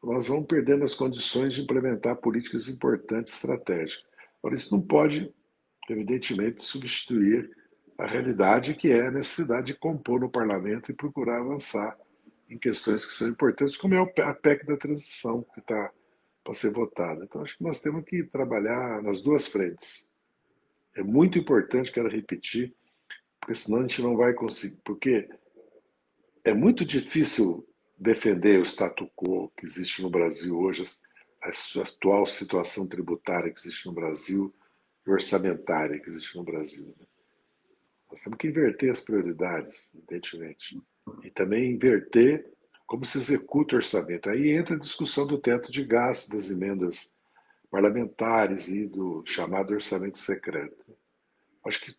[0.02, 4.04] nós vamos perdendo as condições de implementar políticas importantes estratégicas.
[4.38, 5.34] Agora, isso não pode,
[5.88, 7.50] evidentemente, substituir
[7.96, 11.96] a realidade que é a necessidade de compor no parlamento e procurar avançar
[12.50, 15.90] em questões que são importantes, como é a PEC da transição, que está
[16.44, 17.24] para ser votada.
[17.24, 20.10] Então, acho que nós temos que trabalhar nas duas frentes.
[20.94, 22.74] É muito importante, quero repetir,
[23.40, 24.78] porque senão a gente não vai conseguir.
[24.84, 25.26] Porque
[26.44, 27.66] é muito difícil
[27.98, 30.84] defender o status quo que existe no Brasil hoje,
[31.42, 31.50] a
[31.82, 34.54] atual situação tributária que existe no Brasil
[35.06, 36.94] e orçamentária que existe no Brasil.
[36.98, 37.06] Né?
[38.10, 40.80] Nós temos que inverter as prioridades, evidentemente.
[41.22, 42.50] E também inverter
[42.86, 44.28] como se executa o orçamento.
[44.28, 47.16] Aí entra a discussão do teto de gasto, das emendas
[47.70, 50.96] parlamentares e do chamado orçamento secreto.
[51.64, 51.96] Acho que,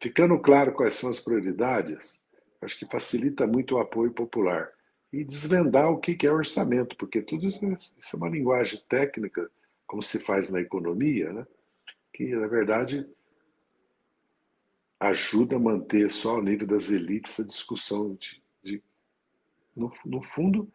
[0.00, 2.21] ficando claro quais são as prioridades,
[2.62, 4.70] acho que facilita muito o apoio popular.
[5.12, 9.50] E desvendar o que é orçamento, porque tudo isso é uma linguagem técnica,
[9.86, 11.46] como se faz na economia, né?
[12.12, 13.06] que, na verdade,
[15.00, 18.82] ajuda a manter só ao nível das elites a discussão de, de
[19.74, 20.72] no, no fundo,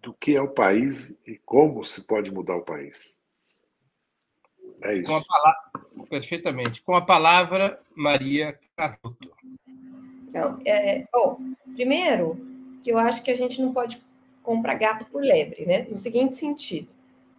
[0.00, 3.20] do que é o país e como se pode mudar o país.
[4.82, 5.06] É isso.
[5.06, 6.82] Com palavra, perfeitamente.
[6.82, 9.32] Com a palavra, Maria Cardoto.
[10.28, 11.38] Então, é, bom,
[11.74, 12.38] primeiro,
[12.82, 14.02] que eu acho que a gente não pode
[14.42, 15.86] comprar gato por lebre, né?
[15.88, 16.94] No seguinte sentido.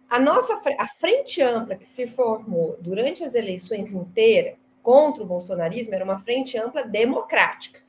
[0.08, 5.94] A nossa a frente ampla que se formou durante as eleições inteiras contra o bolsonarismo
[5.94, 7.80] era uma frente ampla democrática,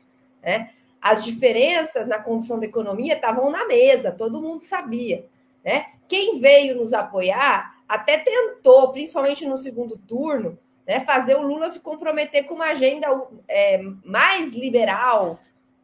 [0.42, 0.72] né?
[1.02, 5.26] As diferenças na condução da economia estavam na mesa, todo mundo sabia,
[5.64, 5.88] né?
[6.08, 11.80] Quem veio nos apoiar até tentou, principalmente no segundo turno, né, fazer o Lula se
[11.80, 13.08] comprometer com uma agenda
[13.48, 15.40] é, mais liberal,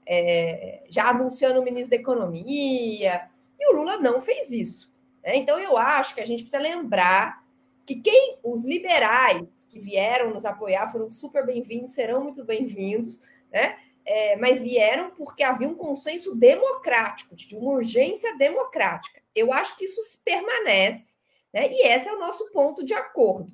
[0.05, 3.29] é, já anunciando o ministro da Economia,
[3.59, 4.91] e o Lula não fez isso.
[5.23, 5.35] Né?
[5.35, 7.43] Então, eu acho que a gente precisa lembrar
[7.85, 13.77] que quem os liberais que vieram nos apoiar foram super bem-vindos, serão muito bem-vindos, né?
[14.05, 19.21] É, mas vieram porque havia um consenso democrático, de uma urgência democrática.
[19.35, 21.17] Eu acho que isso se permanece,
[21.53, 21.69] né?
[21.69, 23.51] e esse é o nosso ponto de acordo.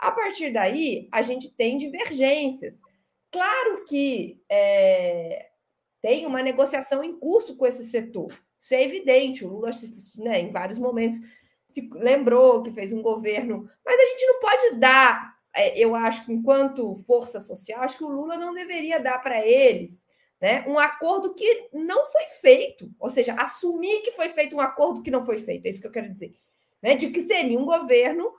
[0.00, 2.74] A partir daí, a gente tem divergências.
[3.30, 5.50] Claro que é,
[6.00, 8.34] tem uma negociação em curso com esse setor.
[8.58, 9.44] Isso é evidente.
[9.44, 9.70] O Lula,
[10.16, 11.18] né, em vários momentos,
[11.68, 15.36] se lembrou que fez um governo, mas a gente não pode dar.
[15.54, 19.46] É, eu acho que, enquanto força social, acho que o Lula não deveria dar para
[19.46, 20.02] eles
[20.40, 25.02] né, um acordo que não foi feito, ou seja, assumir que foi feito um acordo
[25.02, 26.34] que não foi feito, é isso que eu quero dizer,
[26.82, 28.32] né, de que seria um governo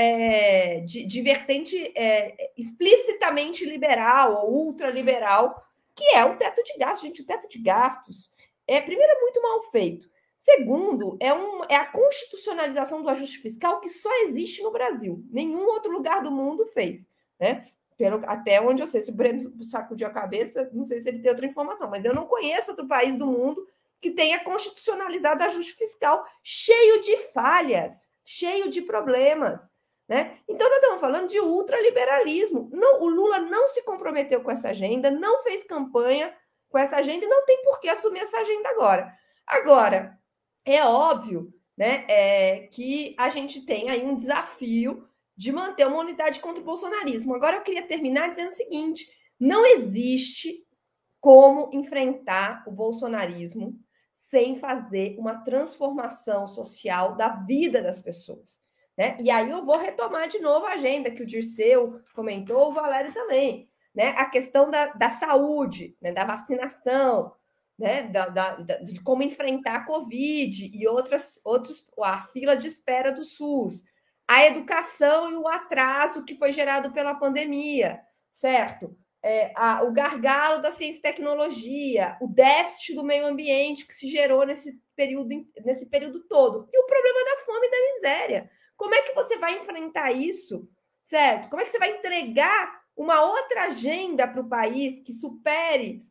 [0.00, 5.60] é, de, de, vertente é, explicitamente liberal ou ultraliberal,
[5.96, 7.04] que é o teto de gastos.
[7.04, 8.30] Gente, o teto de gastos
[8.64, 10.08] é, primeiro, é muito mal feito.
[10.36, 15.24] Segundo, é, um, é a constitucionalização do ajuste fiscal que só existe no Brasil.
[15.32, 17.04] Nenhum outro lugar do mundo fez.
[17.40, 17.64] Né?
[17.96, 21.18] Pelo, até onde eu sei, se o Breno sacudiu a cabeça, não sei se ele
[21.18, 23.66] tem outra informação, mas eu não conheço outro país do mundo
[24.00, 29.60] que tenha constitucionalizado ajuste fiscal cheio de falhas, cheio de problemas.
[30.08, 30.38] Né?
[30.48, 32.70] Então, nós estamos falando de ultraliberalismo.
[32.72, 36.34] Não, o Lula não se comprometeu com essa agenda, não fez campanha
[36.70, 39.12] com essa agenda e não tem por que assumir essa agenda agora.
[39.46, 40.18] Agora,
[40.64, 46.40] é óbvio né, é, que a gente tem aí um desafio de manter uma unidade
[46.40, 47.34] contra o bolsonarismo.
[47.34, 50.66] Agora, eu queria terminar dizendo o seguinte: não existe
[51.20, 53.78] como enfrentar o bolsonarismo
[54.30, 58.60] sem fazer uma transformação social da vida das pessoas.
[58.98, 59.16] Né?
[59.20, 63.12] E aí eu vou retomar de novo a agenda que o Dirceu comentou, o Valério
[63.14, 63.70] também.
[63.94, 64.08] Né?
[64.16, 66.10] A questão da, da saúde, né?
[66.10, 67.32] da vacinação,
[67.78, 68.02] né?
[68.08, 73.22] Da, da, de como enfrentar a Covid e outras, outros, a fila de espera do
[73.22, 73.84] SUS,
[74.26, 78.00] a educação e o atraso que foi gerado pela pandemia,
[78.32, 78.96] certo?
[79.22, 84.08] É, a, o gargalo da ciência e tecnologia, o déficit do meio ambiente que se
[84.10, 85.28] gerou nesse período,
[85.64, 88.50] nesse período todo, e o problema da fome e da miséria.
[88.78, 90.66] Como é que você vai enfrentar isso,
[91.02, 91.50] certo?
[91.50, 96.08] Como é que você vai entregar uma outra agenda para o país que supere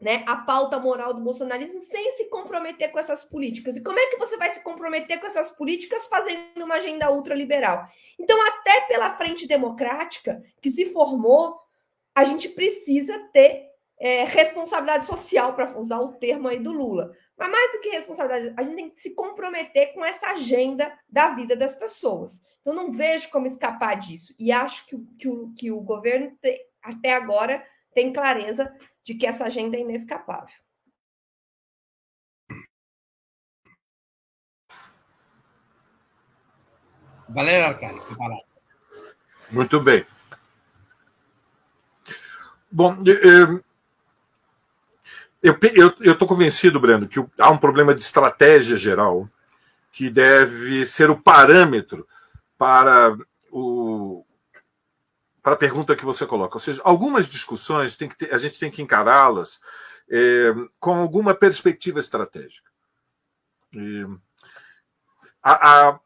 [0.00, 3.76] né, a pauta moral do bolsonarismo sem se comprometer com essas políticas.
[3.76, 7.88] E como é que você vai se comprometer com essas políticas fazendo uma agenda ultraliberal?
[8.18, 11.58] Então, até pela frente democrática que se formou,
[12.14, 13.66] a gente precisa ter
[13.98, 17.12] é, responsabilidade social, para usar o termo aí do Lula.
[17.36, 21.30] Mas mais do que responsabilidade, a gente tem que se comprometer com essa agenda da
[21.30, 22.40] vida das pessoas.
[22.60, 24.34] Então, não vejo como escapar disso.
[24.38, 27.64] E acho que, que, o, que o governo, te, até agora,
[27.94, 30.54] tem clareza de que essa agenda é inescapável.
[37.28, 37.98] Valéria Arcari,
[39.50, 40.06] Muito bem.
[42.70, 43.62] Bom, eu
[46.00, 49.28] estou convencido, Breno, que há um problema de estratégia geral
[49.92, 52.06] que deve ser o parâmetro
[52.58, 53.16] para
[53.52, 54.24] o,
[55.42, 56.56] para a pergunta que você coloca.
[56.56, 59.60] Ou seja, algumas discussões tem que ter, a gente tem que encará-las
[60.10, 62.70] é, com alguma perspectiva estratégica.
[63.72, 64.06] E,
[65.42, 66.00] a, a,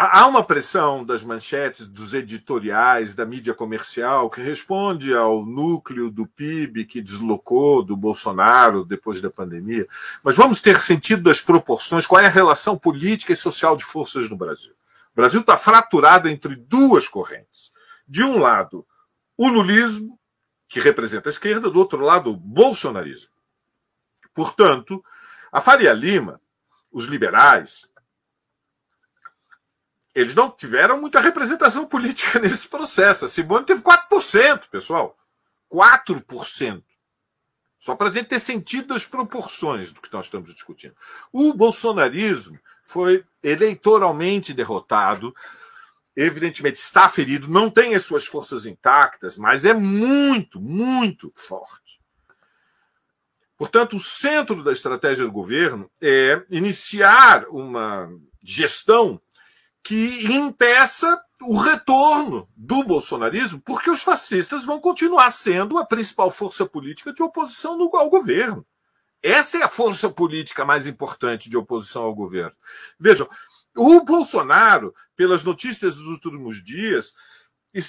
[0.00, 6.24] Há uma pressão das manchetes, dos editoriais, da mídia comercial, que responde ao núcleo do
[6.24, 9.88] PIB que deslocou do Bolsonaro depois da pandemia.
[10.22, 14.30] Mas vamos ter sentido das proporções, qual é a relação política e social de forças
[14.30, 14.72] no Brasil.
[15.12, 17.72] O Brasil está fraturado entre duas correntes.
[18.06, 18.86] De um lado,
[19.36, 20.16] o lulismo,
[20.68, 23.32] que representa a esquerda, do outro lado, o bolsonarismo.
[24.32, 25.04] Portanto,
[25.50, 26.40] a Faria Lima,
[26.92, 27.87] os liberais,
[30.18, 33.24] eles não tiveram muita representação política nesse processo.
[33.24, 35.16] A Simone teve 4%, pessoal.
[35.72, 36.82] 4%.
[37.78, 40.96] Só para a gente ter sentido as proporções do que nós estamos discutindo.
[41.32, 45.32] O bolsonarismo foi eleitoralmente derrotado,
[46.16, 52.00] evidentemente está ferido, não tem as suas forças intactas, mas é muito, muito forte.
[53.56, 58.10] Portanto, o centro da estratégia do governo é iniciar uma
[58.42, 59.20] gestão
[59.82, 66.66] que impeça o retorno do bolsonarismo, porque os fascistas vão continuar sendo a principal força
[66.66, 68.66] política de oposição ao governo.
[69.22, 72.54] Essa é a força política mais importante de oposição ao governo.
[72.98, 73.28] Vejam,
[73.76, 77.14] o Bolsonaro, pelas notícias dos últimos dias,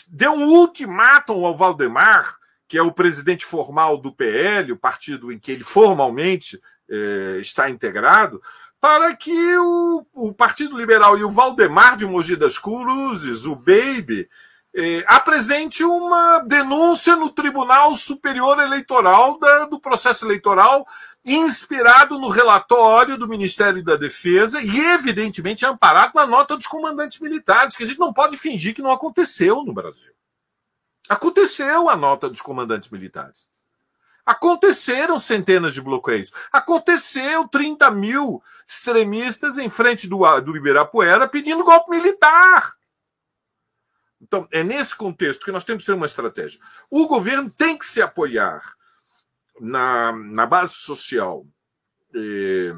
[0.10, 2.38] deu um ultimátum ao Valdemar,
[2.68, 6.60] que é o presidente formal do PL, o partido em que ele formalmente
[6.90, 8.42] eh, está integrado,
[8.80, 14.30] para que o, o, Partido Liberal e o Valdemar de Mogi das Cruzes, o Baby,
[14.74, 20.88] eh, apresente uma denúncia no Tribunal Superior Eleitoral da, do processo eleitoral,
[21.26, 27.76] inspirado no relatório do Ministério da Defesa e, evidentemente, amparado na nota dos comandantes militares,
[27.76, 30.14] que a gente não pode fingir que não aconteceu no Brasil.
[31.10, 33.50] Aconteceu a nota dos comandantes militares.
[34.26, 36.32] Aconteceram centenas de bloqueios.
[36.52, 42.72] Aconteceu 30 mil extremistas em frente do, do Ibirapuera pedindo golpe militar.
[44.22, 46.60] Então, é nesse contexto que nós temos que ter uma estratégia.
[46.90, 48.62] O governo tem que se apoiar
[49.60, 51.48] na, na base social
[52.14, 52.76] eh,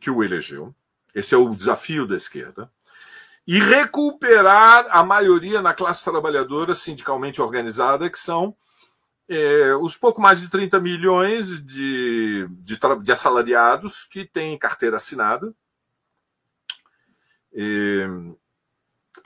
[0.00, 0.74] que o elegeu.
[1.14, 2.70] Esse é o desafio da esquerda.
[3.46, 8.56] E recuperar a maioria na classe trabalhadora sindicalmente organizada, que são
[9.28, 15.54] é, os pouco mais de 30 milhões de, de, de assalariados que têm carteira assinada.
[17.54, 18.06] É,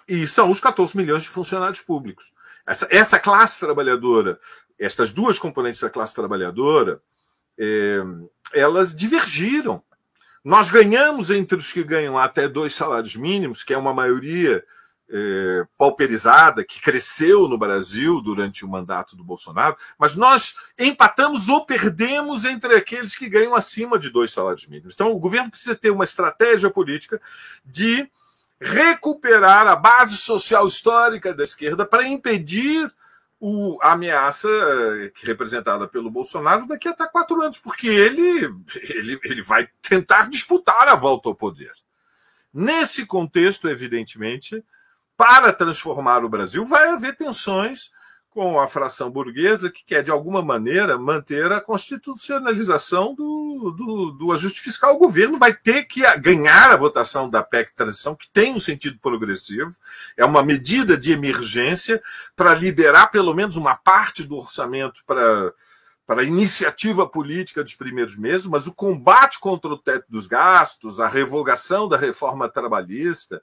[0.09, 2.33] e são os 14 milhões de funcionários públicos.
[2.67, 4.39] Essa, essa classe trabalhadora,
[4.79, 7.01] estas duas componentes da classe trabalhadora,
[7.59, 7.99] é,
[8.53, 9.83] elas divergiram.
[10.45, 14.65] Nós ganhamos entre os que ganham até dois salários mínimos, que é uma maioria
[15.11, 21.65] é, pauperizada que cresceu no Brasil durante o mandato do Bolsonaro, mas nós empatamos ou
[21.65, 24.95] perdemos entre aqueles que ganham acima de dois salários mínimos.
[24.95, 27.21] Então, o governo precisa ter uma estratégia política
[27.65, 28.11] de
[28.61, 32.91] recuperar a base social histórica da esquerda para impedir
[33.39, 39.43] o, a ameaça é, representada pelo Bolsonaro daqui até quatro anos, porque ele, ele, ele
[39.43, 41.73] vai tentar disputar a volta ao poder.
[42.53, 44.65] Nesse contexto, evidentemente,
[45.17, 47.91] para transformar o Brasil, vai haver tensões
[48.37, 54.31] com a fração burguesa que quer, de alguma maneira, manter a constitucionalização do, do, do,
[54.31, 54.95] ajuste fiscal.
[54.95, 58.99] O governo vai ter que ganhar a votação da PEC transição, que tem um sentido
[58.99, 59.71] progressivo,
[60.19, 62.03] é uma medida de emergência
[62.37, 65.55] para liberar pelo menos uma parte do orçamento para,
[66.07, 71.01] para a iniciativa política dos primeiros meses, mas o combate contra o teto dos gastos,
[71.01, 73.41] a revogação da reforma trabalhista,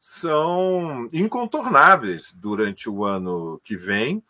[0.00, 4.22] são incontornáveis durante o ano que vem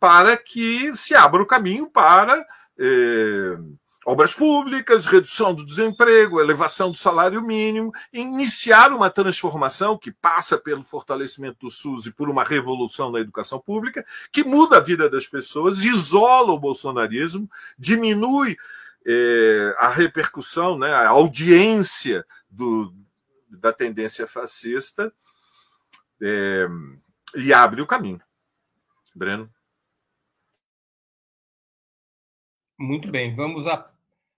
[0.00, 2.42] para que se abra o caminho para
[2.78, 3.58] eh,
[4.06, 10.82] obras públicas, redução do desemprego, elevação do salário mínimo, iniciar uma transformação que passa pelo
[10.82, 15.26] fortalecimento do SUS e por uma revolução na educação pública, que muda a vida das
[15.26, 17.48] pessoas, isola o bolsonarismo,
[17.78, 18.56] diminui
[19.06, 22.94] eh, a repercussão, né, a audiência do,
[23.50, 25.12] da tendência fascista
[26.22, 26.66] é,
[27.36, 28.20] e abre o caminho.
[29.14, 29.52] Breno.
[32.78, 33.92] Muito bem, vamos à,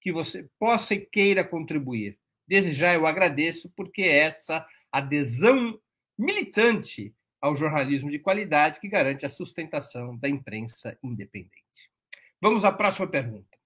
[0.00, 2.18] que você possa e queira contribuir.
[2.46, 5.78] Desde já eu agradeço, porque essa adesão
[6.18, 11.90] militante ao jornalismo de qualidade que garante a sustentação da imprensa independente.
[12.40, 13.58] Vamos à próxima pergunta.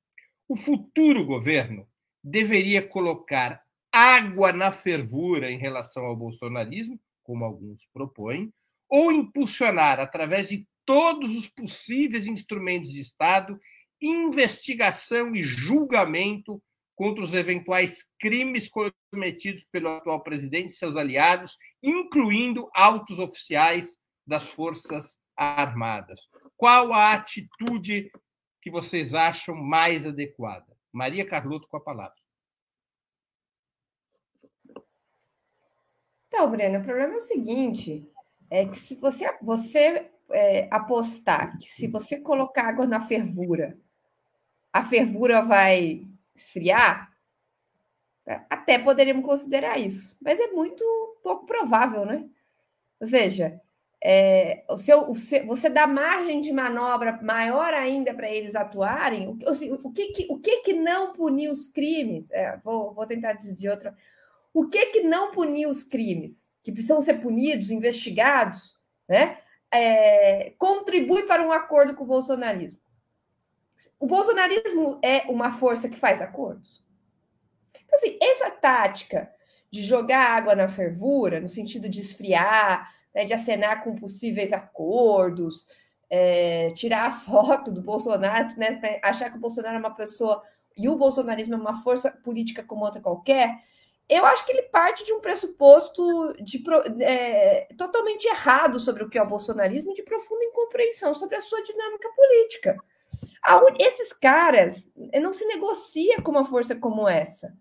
[0.48, 1.86] O futuro governo
[2.22, 8.52] deveria colocar água na fervura em relação ao bolsonarismo, como alguns propõem,
[8.88, 13.60] ou impulsionar, através de todos os possíveis instrumentos de Estado,
[14.00, 16.62] investigação e julgamento
[16.98, 18.68] contra os eventuais crimes
[19.12, 23.96] cometidos pelo atual presidente e seus aliados, incluindo altos oficiais
[24.26, 26.28] das Forças Armadas.
[26.56, 28.10] Qual a atitude
[28.60, 30.76] que vocês acham mais adequada?
[30.92, 32.16] Maria Carlotto com a palavra.
[36.26, 38.04] Então, Breno, o problema é o seguinte:
[38.50, 43.78] é que se você, você é, apostar que se você colocar água na fervura,
[44.72, 46.07] a fervura vai
[46.38, 47.12] esfriar,
[48.50, 50.84] até poderíamos considerar isso, mas é muito
[51.22, 52.24] pouco provável, né?
[53.00, 53.60] Ou seja,
[54.02, 59.28] é, o seu, o seu, você dá margem de manobra maior ainda para eles atuarem.
[59.28, 62.30] O, assim, o, que, que, o que, que não punir os crimes?
[62.30, 63.96] É, vou, vou tentar dizer de outra.
[64.52, 66.52] O que, que não punir os crimes?
[66.62, 68.74] Que precisam ser punidos, investigados,
[69.08, 69.38] né?
[69.72, 72.80] É, contribui para um acordo com o bolsonarismo.
[73.98, 76.84] O bolsonarismo é uma força que faz acordos.
[77.72, 79.32] Então, assim, essa tática
[79.70, 85.66] de jogar água na fervura, no sentido de esfriar, né, de acenar com possíveis acordos,
[86.10, 90.42] é, tirar a foto do Bolsonaro, né, né, achar que o Bolsonaro é uma pessoa
[90.76, 93.62] e o bolsonarismo é uma força política como outra qualquer,
[94.08, 96.62] eu acho que ele parte de um pressuposto de,
[97.02, 101.62] é, totalmente errado sobre o que é o bolsonarismo, de profunda incompreensão sobre a sua
[101.62, 102.78] dinâmica política.
[103.78, 104.90] Esses caras
[105.20, 107.56] não se negocia com uma força como essa,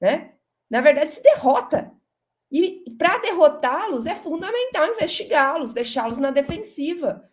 [0.00, 0.34] né?
[0.70, 1.92] Na verdade, se derrota.
[2.50, 7.28] E para derrotá-los é fundamental investigá-los, deixá-los na defensiva,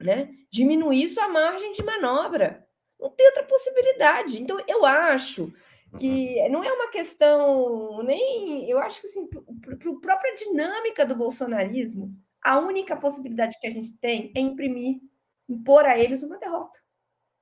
[0.00, 0.30] né?
[0.50, 2.66] Diminuir sua margem de manobra.
[2.98, 4.40] Não tem outra possibilidade.
[4.40, 5.52] Então, eu acho
[5.98, 6.52] que uhum.
[6.52, 8.68] não é uma questão nem.
[8.68, 12.12] Eu acho que assim, para a própria dinâmica do bolsonarismo,
[12.42, 15.00] a única possibilidade que a gente tem é imprimir,
[15.48, 16.78] impor a eles uma derrota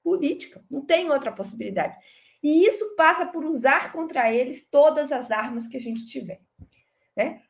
[0.03, 0.65] política.
[0.71, 1.97] Não tem outra possibilidade.
[2.43, 6.41] E isso passa por usar contra eles todas as armas que a gente tiver
[7.17, 7.43] né?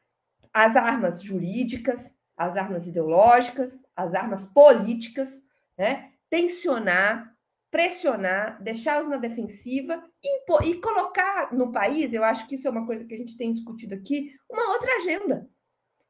[0.52, 5.42] As armas jurídicas, as armas ideológicas, as armas políticas,
[5.76, 6.12] né?
[6.28, 7.32] Tensionar,
[7.70, 12.86] pressionar, deixá-los na defensiva impor, e colocar no país, eu acho que isso é uma
[12.86, 15.48] coisa que a gente tem discutido aqui, uma outra agenda.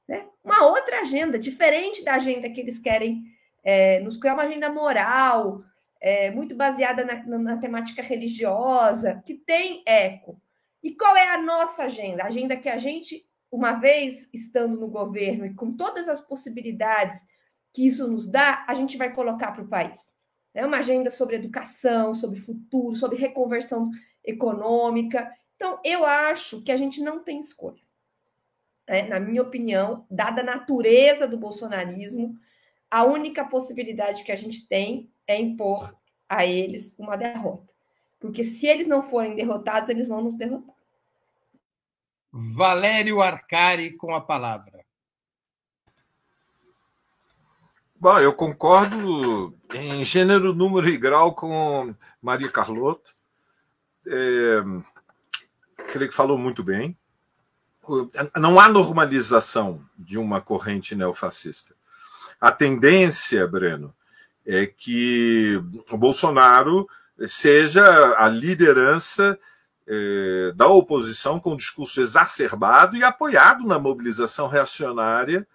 [0.07, 0.29] Né?
[0.45, 3.25] Uma outra agenda, diferente da agenda que eles querem
[3.65, 5.65] é, nos criar, uma agenda moral,
[6.01, 10.41] é, muito baseada na, na, na, temática religiosa, que tem eco.
[10.83, 12.23] E qual é a nossa agenda?
[12.23, 17.21] A agenda que a gente uma vez estando no governo e com todas as possibilidades
[17.73, 20.13] que isso nos dá, a gente vai colocar para o país.
[20.53, 23.91] É uma agenda sobre educação, sobre futuro, sobre reconversão
[24.25, 25.33] econômica.
[25.55, 27.81] Então, eu acho que a gente não tem escolha.
[28.89, 32.37] É, na minha opinião, dada a natureza do bolsonarismo,
[32.95, 35.97] a única possibilidade que a gente tem é impor
[36.29, 37.75] a eles uma derrota.
[38.21, 40.77] Porque se eles não forem derrotados, eles vão nos derrotar.
[42.31, 44.85] Valério Arcari com a palavra.
[47.97, 51.93] Bom, eu concordo em gênero, número e grau com
[52.23, 53.17] Maria Carlotto.
[54.07, 54.63] É,
[55.91, 56.97] creio que falou muito bem.
[58.37, 61.75] Não há normalização de uma corrente neofascista.
[62.45, 63.95] A tendência, Breno,
[64.45, 65.59] é que
[65.91, 66.87] o Bolsonaro
[67.27, 67.83] seja
[68.19, 69.39] a liderança
[69.89, 75.49] é, da oposição com discurso exacerbado e apoiado na mobilização reacionária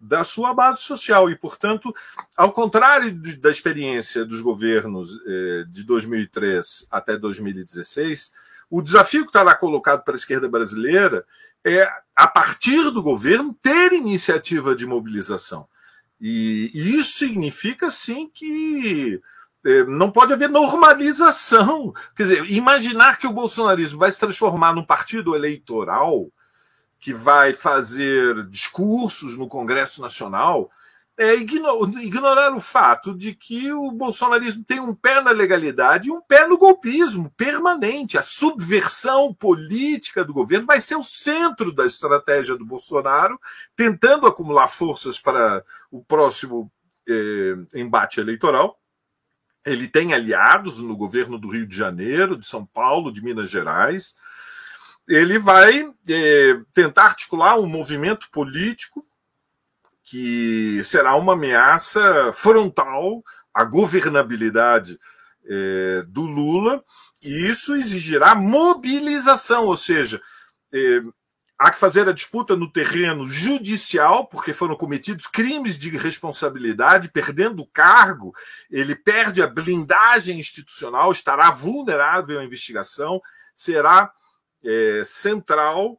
[0.00, 1.30] da sua base social.
[1.30, 1.94] E, portanto,
[2.36, 8.32] ao contrário de, da experiência dos governos é, de 2003 até 2016,
[8.68, 11.24] o desafio que está lá colocado para a esquerda brasileira
[11.64, 15.68] é, a partir do governo, ter iniciativa de mobilização.
[16.26, 19.20] E, e isso significa, sim, que
[19.62, 21.92] é, não pode haver normalização.
[22.16, 26.32] Quer dizer, imaginar que o bolsonarismo vai se transformar num partido eleitoral
[26.98, 30.70] que vai fazer discursos no Congresso Nacional
[31.16, 36.20] é ignorar o fato de que o bolsonarismo tem um pé na legalidade e um
[36.20, 38.18] pé no golpismo permanente.
[38.18, 43.40] A subversão política do governo vai ser o centro da estratégia do Bolsonaro,
[43.76, 46.70] tentando acumular forças para o próximo
[47.08, 48.76] eh, embate eleitoral.
[49.64, 54.16] Ele tem aliados no governo do Rio de Janeiro, de São Paulo, de Minas Gerais.
[55.08, 59.06] Ele vai eh, tentar articular um movimento político
[60.04, 64.98] que será uma ameaça frontal à governabilidade
[65.46, 66.82] é, do Lula,
[67.22, 70.20] e isso exigirá mobilização, ou seja,
[70.72, 71.00] é,
[71.58, 77.62] há que fazer a disputa no terreno judicial, porque foram cometidos crimes de responsabilidade, perdendo
[77.62, 78.34] o cargo,
[78.70, 83.22] ele perde a blindagem institucional, estará vulnerável à investigação,
[83.54, 84.12] será
[84.62, 85.98] é, central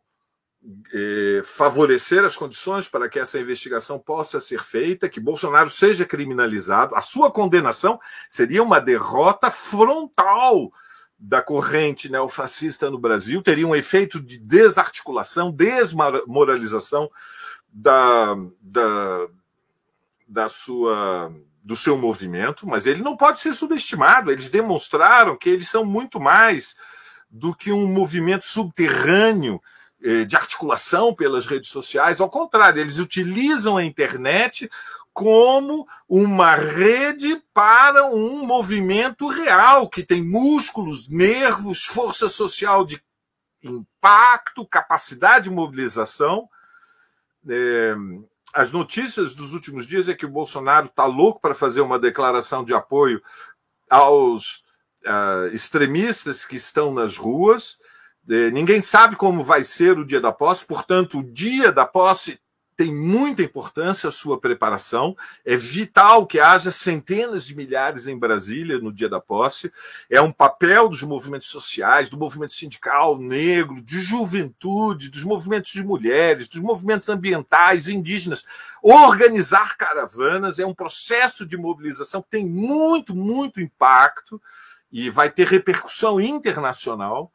[0.93, 6.95] é, favorecer as condições para que essa investigação possa ser feita, que Bolsonaro seja criminalizado.
[6.95, 7.99] A sua condenação
[8.29, 10.71] seria uma derrota frontal
[11.17, 17.09] da corrente neofascista no Brasil, teria um efeito de desarticulação, desmoralização
[17.71, 19.27] da, da,
[20.27, 21.31] da sua
[21.63, 24.31] do seu movimento, mas ele não pode ser subestimado.
[24.31, 26.75] Eles demonstraram que eles são muito mais
[27.27, 29.59] do que um movimento subterrâneo
[30.27, 32.21] de articulação pelas redes sociais.
[32.21, 34.69] Ao contrário, eles utilizam a internet
[35.15, 43.01] como uma rede para um movimento real, que tem músculos, nervos, força social de
[43.63, 46.49] impacto, capacidade de mobilização.
[47.47, 47.95] É,
[48.53, 52.63] as notícias dos últimos dias é que o Bolsonaro está louco para fazer uma declaração
[52.63, 53.23] de apoio
[53.89, 54.65] aos
[55.05, 57.79] uh, extremistas que estão nas ruas.
[58.29, 62.39] É, ninguém sabe como vai ser o dia da posse, portanto, o dia da posse
[62.75, 65.15] tem muita importância a sua preparação.
[65.45, 69.71] É vital que haja centenas de milhares em Brasília no dia da posse.
[70.09, 75.83] É um papel dos movimentos sociais, do movimento sindical negro, de juventude, dos movimentos de
[75.83, 78.45] mulheres, dos movimentos ambientais, indígenas.
[78.83, 84.41] Organizar caravanas é um processo de mobilização que tem muito, muito impacto
[84.91, 87.31] e vai ter repercussão internacional.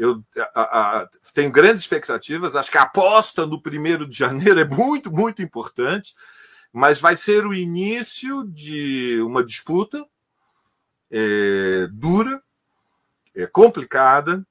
[0.00, 0.24] Eu
[0.54, 5.12] a, a, tenho grandes expectativas, acho que a aposta no primeiro de janeiro é muito,
[5.12, 6.14] muito importante,
[6.72, 10.02] mas vai ser o início de uma disputa
[11.10, 12.42] é, dura,
[13.36, 14.42] é, complicada,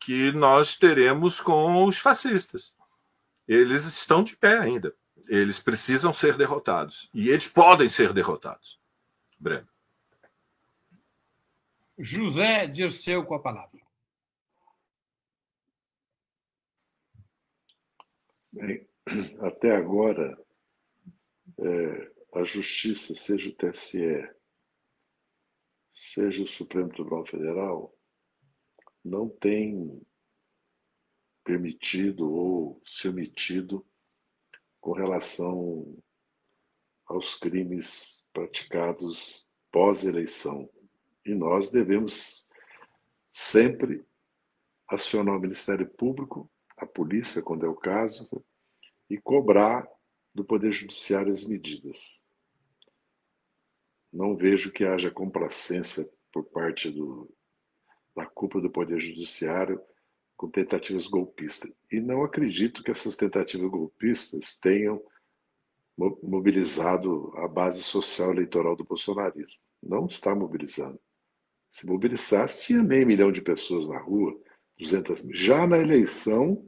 [0.00, 2.74] que nós teremos com os fascistas.
[3.46, 4.92] Eles estão de pé ainda.
[5.28, 7.08] Eles precisam ser derrotados.
[7.14, 8.80] E eles podem ser derrotados.
[9.38, 9.68] Breno.
[11.96, 13.75] José Dirceu com a palavra.
[18.56, 18.88] Bem,
[19.42, 20.34] até agora,
[21.58, 24.30] é, a Justiça, seja o TSE,
[25.92, 27.94] seja o Supremo Tribunal Federal,
[29.04, 30.00] não tem
[31.44, 33.86] permitido ou se omitido
[34.80, 35.94] com relação
[37.04, 40.66] aos crimes praticados pós-eleição.
[41.26, 42.48] E nós devemos
[43.30, 44.02] sempre
[44.88, 48.44] acionar o Ministério Público a polícia, quando é o caso,
[49.08, 49.88] e cobrar
[50.34, 52.26] do Poder Judiciário as medidas.
[54.12, 57.30] Não vejo que haja complacência por parte do,
[58.14, 59.80] da culpa do Poder Judiciário
[60.36, 61.72] com tentativas golpistas.
[61.90, 65.02] E não acredito que essas tentativas golpistas tenham
[66.22, 69.60] mobilizado a base social eleitoral do bolsonarismo.
[69.82, 71.00] Não está mobilizando.
[71.70, 74.38] Se mobilizasse, tinha meio milhão de pessoas na rua,
[74.78, 75.34] 200 mil.
[75.34, 76.64] Já na eleição,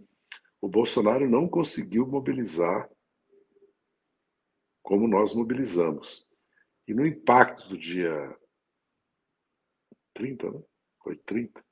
[0.60, 2.88] o Bolsonaro não conseguiu mobilizar
[4.82, 6.26] como nós mobilizamos.
[6.86, 8.34] E no impacto do dia
[10.14, 10.62] 30, né?
[11.02, 11.64] Foi 30.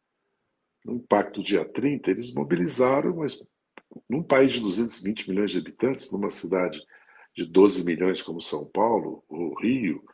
[0.85, 3.45] No impacto do dia 30, eles mobilizaram, mas
[4.09, 6.81] num país de 220 milhões de habitantes, numa cidade
[7.35, 10.05] de 12 milhões como São Paulo, ou Rio,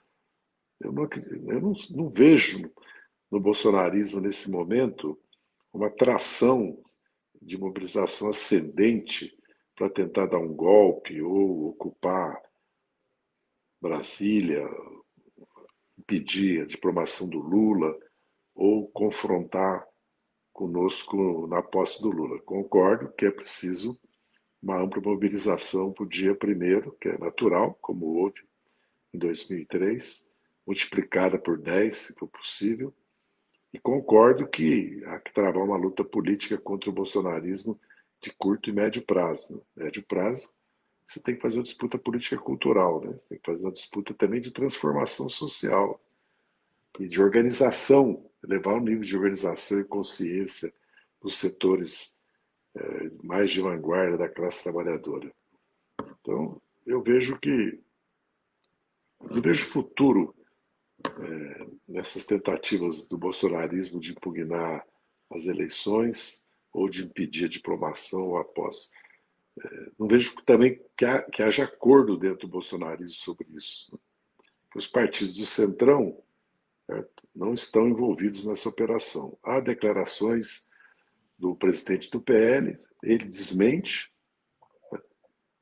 [0.81, 1.09] eu não,
[1.49, 2.73] eu não, não vejo
[3.31, 5.21] no bolsonarismo nesse momento
[5.73, 6.79] uma tração
[7.41, 9.37] de mobilização ascendente
[9.75, 12.41] para tentar dar um golpe ou ocupar
[13.81, 14.65] Brasília,
[15.99, 17.99] impedir a diplomação do Lula
[18.55, 19.85] ou confrontar
[20.53, 22.41] conosco na posse do Lula.
[22.43, 23.99] Concordo que é preciso
[24.63, 28.41] uma ampla mobilização para o dia primeiro, que é natural, como houve
[29.13, 30.31] em 2003,
[30.65, 32.95] multiplicada por 10, se for possível,
[33.73, 37.79] e concordo que há que travar uma luta política contra o bolsonarismo
[38.21, 39.63] de curto e médio prazo.
[39.75, 40.55] Médio prazo
[41.07, 43.13] você tem que fazer uma disputa política cultural, né?
[43.13, 46.01] Você tem que fazer uma disputa também de transformação social
[46.99, 50.73] e de organização, elevar o nível de organização e consciência
[51.21, 52.19] dos setores
[52.75, 55.31] é, mais de vanguarda da classe trabalhadora.
[56.21, 57.79] Então, eu vejo que
[59.31, 60.35] eu vejo futuro
[61.07, 64.87] é, nessas tentativas do bolsonarismo de impugnar
[65.31, 68.91] as eleições ou de impedir a diplomação após.
[69.59, 73.93] É, não vejo também que, que, haja acordo dentro do bolsonarismo sobre isso.
[73.93, 73.99] Né?
[74.75, 76.23] Os partidos do Centrão
[77.35, 79.39] não estão envolvidos nessa operação.
[79.43, 80.71] Há declarações
[81.39, 84.13] do presidente do PL, ele desmente,
[84.93, 85.01] né?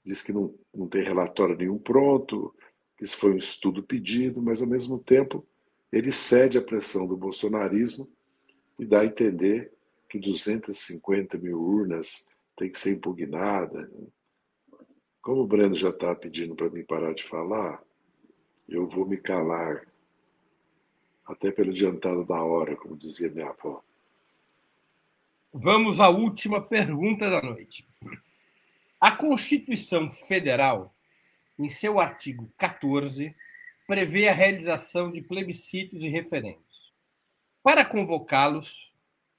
[0.05, 2.55] diz que não, não tem relatório nenhum pronto,
[3.01, 5.47] isso foi um estudo pedido, mas ao mesmo tempo
[5.91, 8.09] ele cede à pressão do bolsonarismo
[8.79, 9.73] e dá a entender
[10.09, 13.91] que 250 mil urnas tem que ser impugnada.
[15.23, 17.83] Como o Breno já está pedindo para mim parar de falar,
[18.69, 19.87] eu vou me calar,
[21.27, 23.83] até pelo adiantado da hora, como dizia minha avó.
[25.53, 27.87] Vamos à última pergunta da noite.
[29.01, 30.95] A Constituição Federal,
[31.65, 33.35] em seu artigo 14,
[33.87, 36.93] prevê a realização de plebiscitos e referendos.
[37.63, 38.91] Para convocá-los,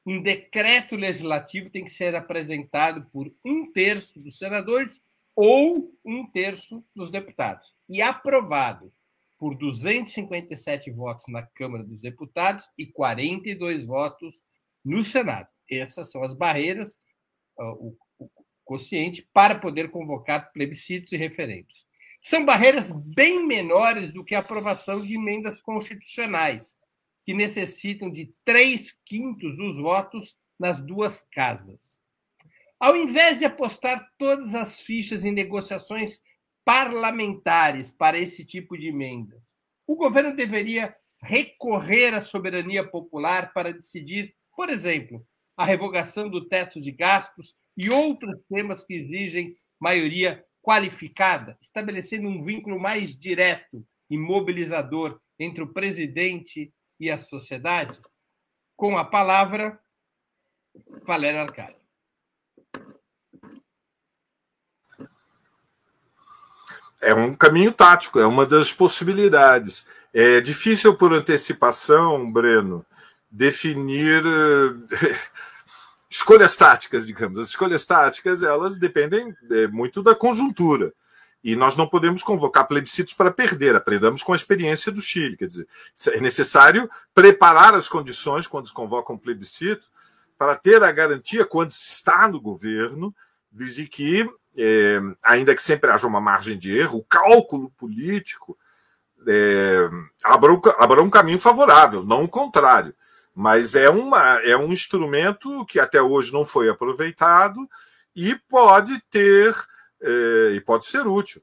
[0.05, 5.01] um decreto legislativo tem que ser apresentado por um terço dos senadores
[5.36, 8.91] ou um terço dos deputados e aprovado
[9.38, 14.43] por 257 votos na Câmara dos Deputados e 42 votos
[14.84, 15.47] no Senado.
[15.69, 16.95] Essas são as barreiras,
[17.57, 17.95] o
[18.63, 21.89] quociente, para poder convocar plebiscitos e referendos.
[22.22, 26.78] São barreiras bem menores do que a aprovação de emendas constitucionais,
[27.26, 31.99] que necessitam de três quintos dos votos nas duas casas.
[32.80, 36.19] Ao invés de apostar todas as fichas em negociações
[36.63, 39.55] parlamentares para esse tipo de emendas,
[39.88, 45.26] o governo deveria recorrer à soberania popular para decidir, por exemplo,
[45.57, 52.43] a revogação do teto de gastos e outros temas que exigem maioria qualificada, estabelecendo um
[52.43, 57.99] vínculo mais direto e mobilizador entre o presidente e a sociedade?
[58.76, 59.80] Com a palavra,
[61.03, 61.76] Valério Arcari.
[67.01, 69.89] É um caminho tático, é uma das possibilidades.
[70.14, 72.86] É difícil por antecipação, Breno,
[73.30, 74.24] definir
[76.12, 77.39] escolhas táticas, digamos.
[77.39, 80.93] As escolhas táticas, elas dependem é, muito da conjuntura.
[81.43, 83.76] E nós não podemos convocar plebiscitos para perder.
[83.76, 85.38] Aprendamos com a experiência do Chile.
[85.38, 85.68] Quer dizer,
[86.09, 89.88] é necessário preparar as condições quando se convoca um plebiscito
[90.38, 93.16] para ter a garantia, quando se está no governo,
[93.51, 98.57] de que, é, ainda que sempre haja uma margem de erro, o cálculo político
[99.28, 99.89] é,
[100.24, 102.93] abra, abra um caminho favorável, não o contrário.
[103.34, 107.69] Mas é, uma, é um instrumento que até hoje não foi aproveitado
[108.15, 109.55] e pode ter
[110.01, 111.41] é, e pode ser útil.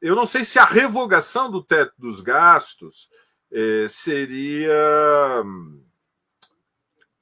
[0.00, 3.08] Eu não sei se a revogação do teto dos gastos
[3.50, 5.42] é, seria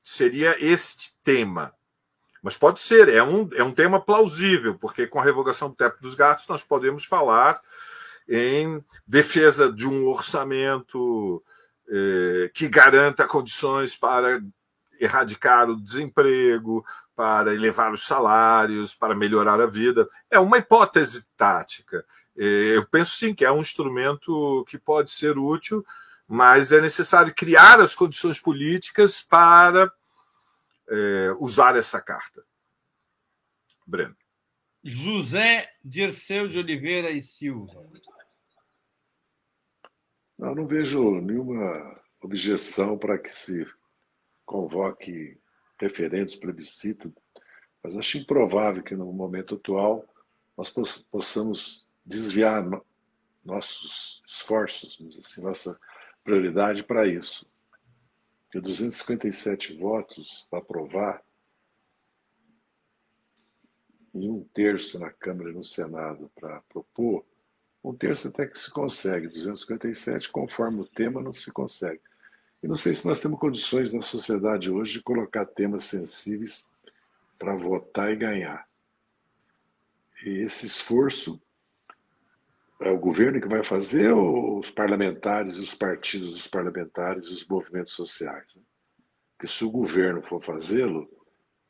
[0.04, 1.72] seria este tema.
[2.42, 6.00] Mas pode ser, é um, é um tema plausível, porque com a revogação do teto
[6.00, 7.60] dos gastos nós podemos falar
[8.28, 11.42] em defesa de um orçamento
[11.89, 14.43] eh, que garanta condições para
[15.01, 20.09] erradicar o desemprego, para elevar os salários, para melhorar a vida.
[20.30, 22.05] É uma hipótese tática.
[22.37, 25.85] Eh, eu penso sim que é um instrumento que pode ser útil,
[26.26, 29.93] mas é necessário criar as condições políticas para
[30.89, 32.43] eh, usar essa carta.
[33.87, 34.16] Breno.
[34.85, 37.87] José Dirceu de Oliveira e Silva.
[40.43, 43.64] Não, não vejo nenhuma objeção para que se
[44.45, 45.36] convoque
[45.78, 47.14] referendos, plebiscito,
[47.80, 50.05] mas acho improvável que no momento atual
[50.59, 50.68] nós
[51.09, 52.68] possamos desviar
[53.45, 55.78] nossos esforços, assim, nossa
[56.24, 57.49] prioridade para isso.
[58.47, 61.22] Porque 257 votos para aprovar
[64.12, 67.24] e um terço na Câmara e no Senado para propor,
[67.83, 72.01] um terço até que se consegue, 257, conforme o tema, não se consegue.
[72.62, 76.72] E não sei se nós temos condições na sociedade hoje de colocar temas sensíveis
[77.39, 78.68] para votar e ganhar.
[80.24, 81.43] E esse esforço
[82.80, 87.47] é o governo que vai fazer ou os parlamentares, os partidos dos parlamentares e os
[87.47, 88.57] movimentos sociais?
[88.57, 88.62] Né?
[89.37, 91.09] Porque se o governo for fazê-lo,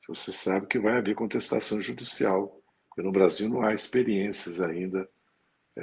[0.06, 5.08] você sabe que vai haver contestação judicial Porque no Brasil não há experiências ainda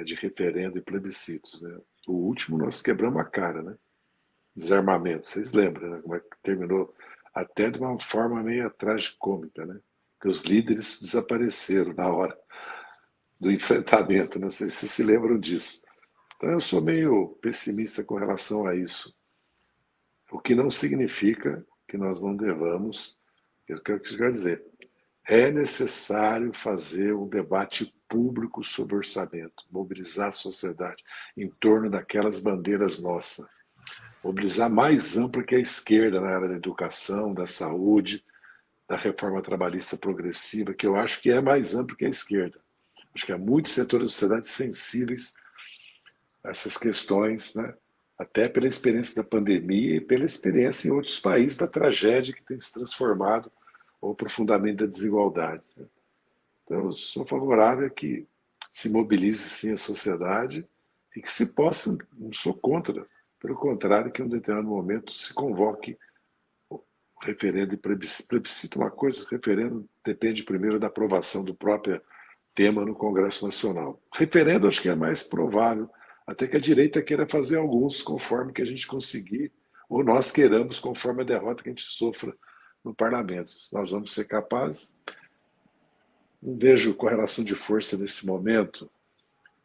[0.04, 1.60] de referendo e plebiscitos.
[1.62, 1.78] Né?
[2.06, 3.76] O último nós quebramos a cara, né?
[4.54, 6.00] Desarmamento, vocês lembram, né?
[6.02, 6.94] Como é que terminou
[7.34, 9.80] até de uma forma meio tragicômica, né?
[10.20, 12.38] Que os líderes desapareceram na hora
[13.38, 14.38] do enfrentamento.
[14.38, 15.84] Não sei se se lembram disso.
[16.36, 19.14] Então eu sou meio pessimista com relação a isso.
[20.30, 23.18] O que não significa que nós não devamos,
[23.68, 24.64] é o que eu quero dizer,
[25.26, 31.02] é necessário fazer um debate público sobre orçamento, mobilizar a sociedade
[31.36, 33.46] em torno daquelas bandeiras nossas,
[34.22, 38.24] mobilizar mais ampla que a esquerda na área da educação, da saúde,
[38.88, 42.60] da reforma trabalhista progressiva, que eu acho que é mais amplo que a esquerda.
[43.14, 45.36] Acho que há muitos setores da sociedade sensíveis
[46.42, 47.72] a essas questões, né?
[48.18, 52.58] até pela experiência da pandemia e pela experiência em outros países da tragédia que tem
[52.58, 53.50] se transformado
[54.00, 55.62] ou aprofundamento da desigualdade.
[55.76, 55.86] Né?
[56.70, 58.28] Então, eu sou favorável a que
[58.70, 60.64] se mobilize sim a sociedade
[61.16, 63.04] e que se possa, não sou contra,
[63.40, 65.98] pelo contrário, que em um determinado momento se convoque
[67.20, 68.78] referendo e plebiscito.
[68.78, 72.00] Uma coisa, referendo depende primeiro da aprovação do próprio
[72.54, 74.00] tema no Congresso Nacional.
[74.14, 75.90] Referendo acho que é mais provável,
[76.24, 79.52] até que a direita queira fazer alguns conforme que a gente conseguir,
[79.88, 82.32] ou nós queiramos conforme a derrota que a gente sofra
[82.84, 83.50] no parlamento.
[83.72, 84.99] Nós vamos ser capazes.
[86.42, 88.90] Não vejo correlação de força nesse momento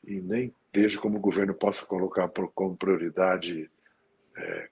[0.03, 3.69] e nem vejo como o governo possa colocar como prioridade,
[4.35, 4.69] é,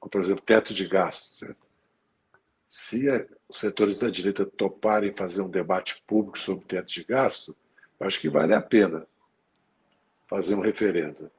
[0.00, 1.42] por exemplo, teto de gastos.
[1.42, 1.56] Né?
[2.68, 3.08] Se
[3.48, 7.56] os setores da direita toparem fazer um debate público sobre teto de gasto,
[7.98, 9.06] acho que vale a pena
[10.26, 11.30] fazer um referendo,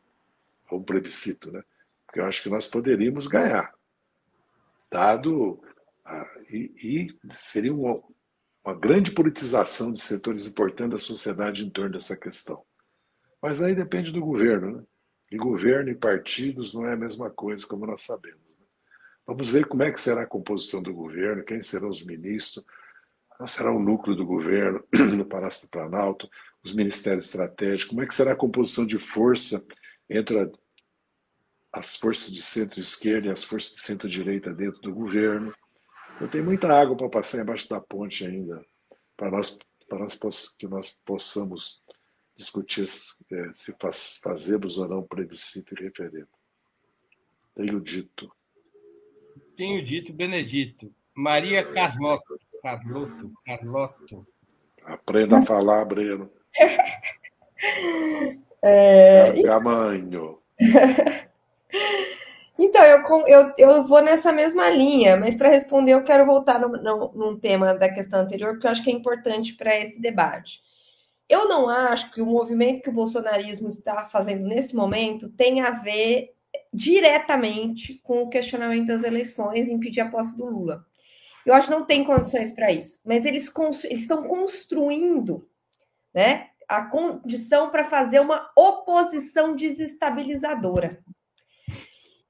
[0.69, 1.63] ou um plebiscito, né?
[2.05, 3.73] Porque eu acho que nós poderíamos ganhar,
[4.89, 5.61] dado
[6.49, 8.01] e, e seria uma,
[8.65, 12.65] uma grande politização de setores importantes da sociedade em torno dessa questão.
[13.39, 14.77] Mas aí depende do governo.
[14.77, 14.83] Né?
[15.31, 18.41] E governo e partidos não é a mesma coisa, como nós sabemos.
[18.59, 18.65] Né?
[19.27, 22.65] Vamos ver como é que será a composição do governo, quem serão os ministros,
[23.29, 24.83] qual será o núcleo do governo
[25.15, 26.27] no Palácio do Planalto,
[26.63, 29.63] os ministérios estratégicos, como é que será a composição de força
[30.09, 30.51] entre
[31.71, 35.53] as forças de centro-esquerda e as forças de centro-direita dentro do governo.
[36.19, 38.65] Eu tenho muita água para passar embaixo da ponte ainda,
[39.17, 39.57] para nós,
[39.87, 40.17] para nós
[40.57, 41.83] que nós possamos
[42.35, 46.27] discutir é, se faz, fazemos ou não plebiscito e referendo.
[47.53, 48.31] Tenho dito.
[49.55, 50.93] Tenho dito, Benedito.
[51.13, 52.39] Maria Carlotto.
[52.61, 53.31] Carlotto.
[53.45, 54.27] Carlotto.
[54.83, 56.29] Aprenda a falar, Breno.
[58.67, 59.31] É...
[59.43, 60.39] Tamanho.
[62.57, 66.69] Então, eu, eu, eu vou nessa mesma linha, mas para responder, eu quero voltar no,
[66.69, 70.61] no, num tema da questão anterior, porque eu acho que é importante para esse debate.
[71.27, 75.71] Eu não acho que o movimento que o bolsonarismo está fazendo nesse momento tem a
[75.71, 76.33] ver
[76.73, 80.85] diretamente com o questionamento das eleições e impedir a posse do Lula.
[81.45, 83.51] Eu acho que não tem condições para isso, mas eles,
[83.85, 85.47] eles estão construindo
[86.13, 91.03] né, a condição para fazer uma oposição desestabilizadora.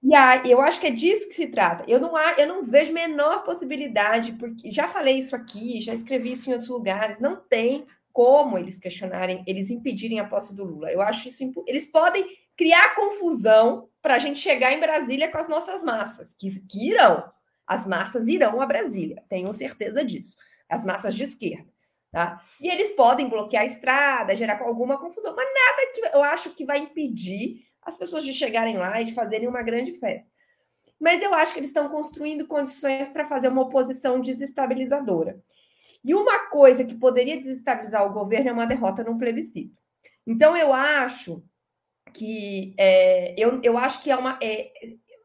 [0.08, 1.84] E aí, eu acho que é disso que se trata.
[1.88, 6.48] Eu não, eu não vejo menor possibilidade, porque já falei isso aqui, já escrevi isso
[6.48, 10.92] em outros lugares, não tem como eles questionarem, eles impedirem a posse do Lula.
[10.92, 11.52] Eu acho isso.
[11.66, 12.24] Eles podem
[12.56, 17.28] criar confusão para a gente chegar em Brasília com as nossas massas, que, que irão.
[17.66, 20.36] As massas irão a Brasília, tenho certeza disso.
[20.70, 21.68] As massas de esquerda.
[22.12, 22.40] Tá?
[22.62, 26.64] E eles podem bloquear a estrada, gerar alguma confusão, mas nada que eu acho que
[26.64, 30.28] vai impedir as pessoas de chegarem lá e de fazerem uma grande festa.
[31.00, 35.40] Mas eu acho que eles estão construindo condições para fazer uma oposição desestabilizadora.
[36.04, 39.76] E uma coisa que poderia desestabilizar o governo é uma derrota num plebiscito.
[40.26, 41.44] Então eu acho
[42.14, 44.72] que é, eu, eu acho que é uma é,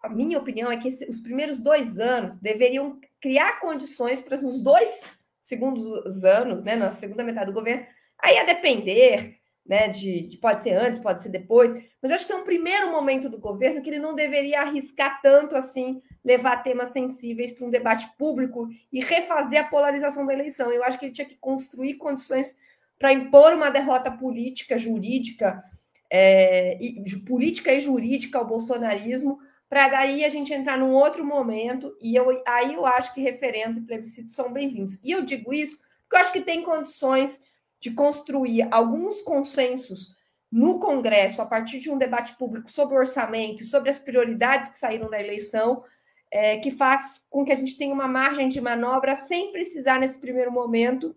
[0.03, 4.63] a minha opinião é que esse, os primeiros dois anos deveriam criar condições para os
[4.63, 7.85] dois segundos anos, né, na segunda metade do governo,
[8.19, 12.33] aí a depender né, de, de, pode ser antes, pode ser depois, mas acho que
[12.33, 16.91] é um primeiro momento do governo que ele não deveria arriscar tanto assim, levar temas
[16.91, 20.73] sensíveis para um debate público e refazer a polarização da eleição.
[20.73, 22.57] Eu acho que ele tinha que construir condições
[22.99, 25.63] para impor uma derrota política, jurídica,
[26.11, 29.39] é, e, política e jurídica ao bolsonarismo,
[29.69, 33.79] para daí a gente entrar num outro momento, e eu, aí eu acho que referendos
[33.79, 34.99] e plebiscitos são bem-vindos.
[35.05, 35.79] E eu digo isso
[36.11, 37.41] porque eu acho que tem condições
[37.81, 40.15] de construir alguns consensos
[40.51, 45.09] no Congresso, a partir de um debate público sobre orçamento, sobre as prioridades que saíram
[45.09, 45.85] da eleição,
[46.31, 50.21] é, que faz com que a gente tenha uma margem de manobra sem precisar, nesse
[50.21, 51.17] primeiro momento,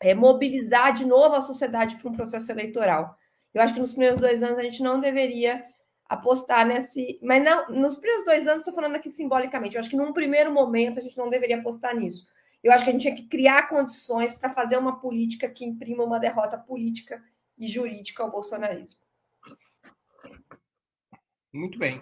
[0.00, 3.16] é, mobilizar de novo a sociedade para um processo eleitoral.
[3.54, 5.64] Eu acho que nos primeiros dois anos a gente não deveria
[6.08, 7.18] apostar nesse.
[7.22, 10.52] Mas não, nos primeiros dois anos, estou falando aqui simbolicamente, eu acho que num primeiro
[10.52, 12.26] momento a gente não deveria apostar nisso.
[12.62, 16.04] Eu acho que a gente tinha que criar condições para fazer uma política que imprima
[16.04, 17.22] uma derrota política
[17.58, 19.00] e jurídica ao bolsonarismo.
[21.52, 22.00] Muito bem.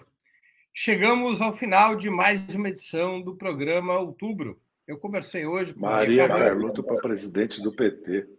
[0.73, 4.61] Chegamos ao final de mais uma edição do programa Outubro.
[4.87, 8.29] Eu conversei hoje com Maria Carlotto para presidente do PT.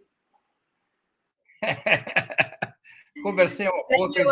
[3.21, 4.25] conversei ontem.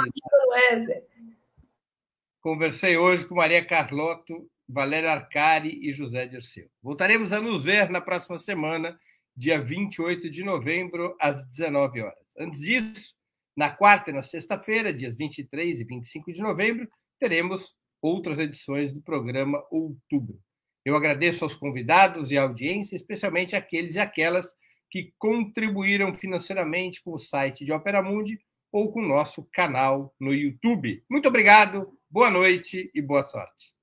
[2.42, 6.70] Conversei hoje com Maria Carlotto, Valéria Arcari e José Dirceu.
[6.82, 8.98] Voltaremos a nos ver na próxima semana,
[9.36, 12.36] dia 28 de novembro, às 19 horas.
[12.40, 13.14] Antes disso,
[13.56, 16.88] na quarta e na sexta-feira, dias 23 e 25 de novembro,
[17.20, 20.40] teremos outras edições do programa Outubro.
[20.86, 24.56] Eu agradeço aos convidados e à audiência, especialmente aqueles e aquelas
[24.90, 28.40] que contribuíram financeiramente com o site de Opera Mundi
[28.72, 31.04] ou com o nosso canal no YouTube.
[31.10, 33.81] Muito obrigado, boa noite e boa sorte.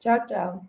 [0.00, 0.64] Tchau, tchau.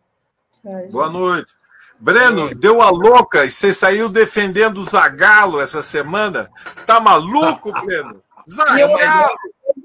[0.62, 1.54] tchau boa noite.
[2.00, 6.52] Breno, deu a louca e você saiu defendendo o Zagalo essa semana?
[6.86, 8.22] Tá maluco, Breno?
[8.48, 9.30] Zagalo!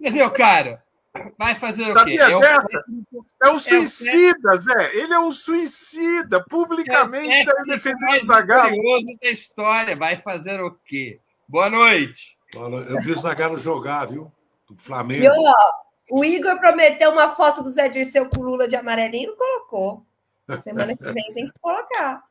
[0.00, 0.82] Meu cara,
[1.38, 2.16] vai fazer o quê?
[2.18, 2.40] É o,
[3.44, 4.96] é o suicida, é Zé.
[4.96, 6.44] Ele é um suicida.
[6.48, 8.70] Publicamente é saiu defendendo o Zagalo.
[8.70, 9.96] curioso da história.
[9.96, 11.20] Vai fazer o quê?
[11.46, 12.36] Boa noite.
[12.54, 14.30] Eu vi o Zagalo jogar, viu?
[14.68, 15.24] Do Flamengo.
[15.24, 15.54] E, ó,
[16.10, 20.06] o Igor prometeu uma foto do Zé Dirceu com Lula de amarelinho e não colocou.
[20.62, 22.22] Semana que vem tem que colocar.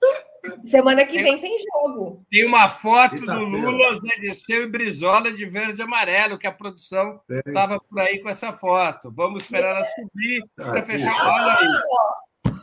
[0.66, 2.26] Semana que vem tem jogo.
[2.32, 6.52] Tem uma foto do Lula, Zé Dirceu e Brizola de verde e amarelo, que a
[6.52, 9.12] produção estava por aí com essa foto.
[9.12, 11.16] Vamos esperar ela subir para fechar.
[11.28, 12.54] Olha aí.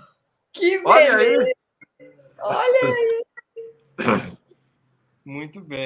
[0.53, 1.53] Que beleza!
[2.41, 3.25] Olha aí.
[5.25, 5.85] Muito bem.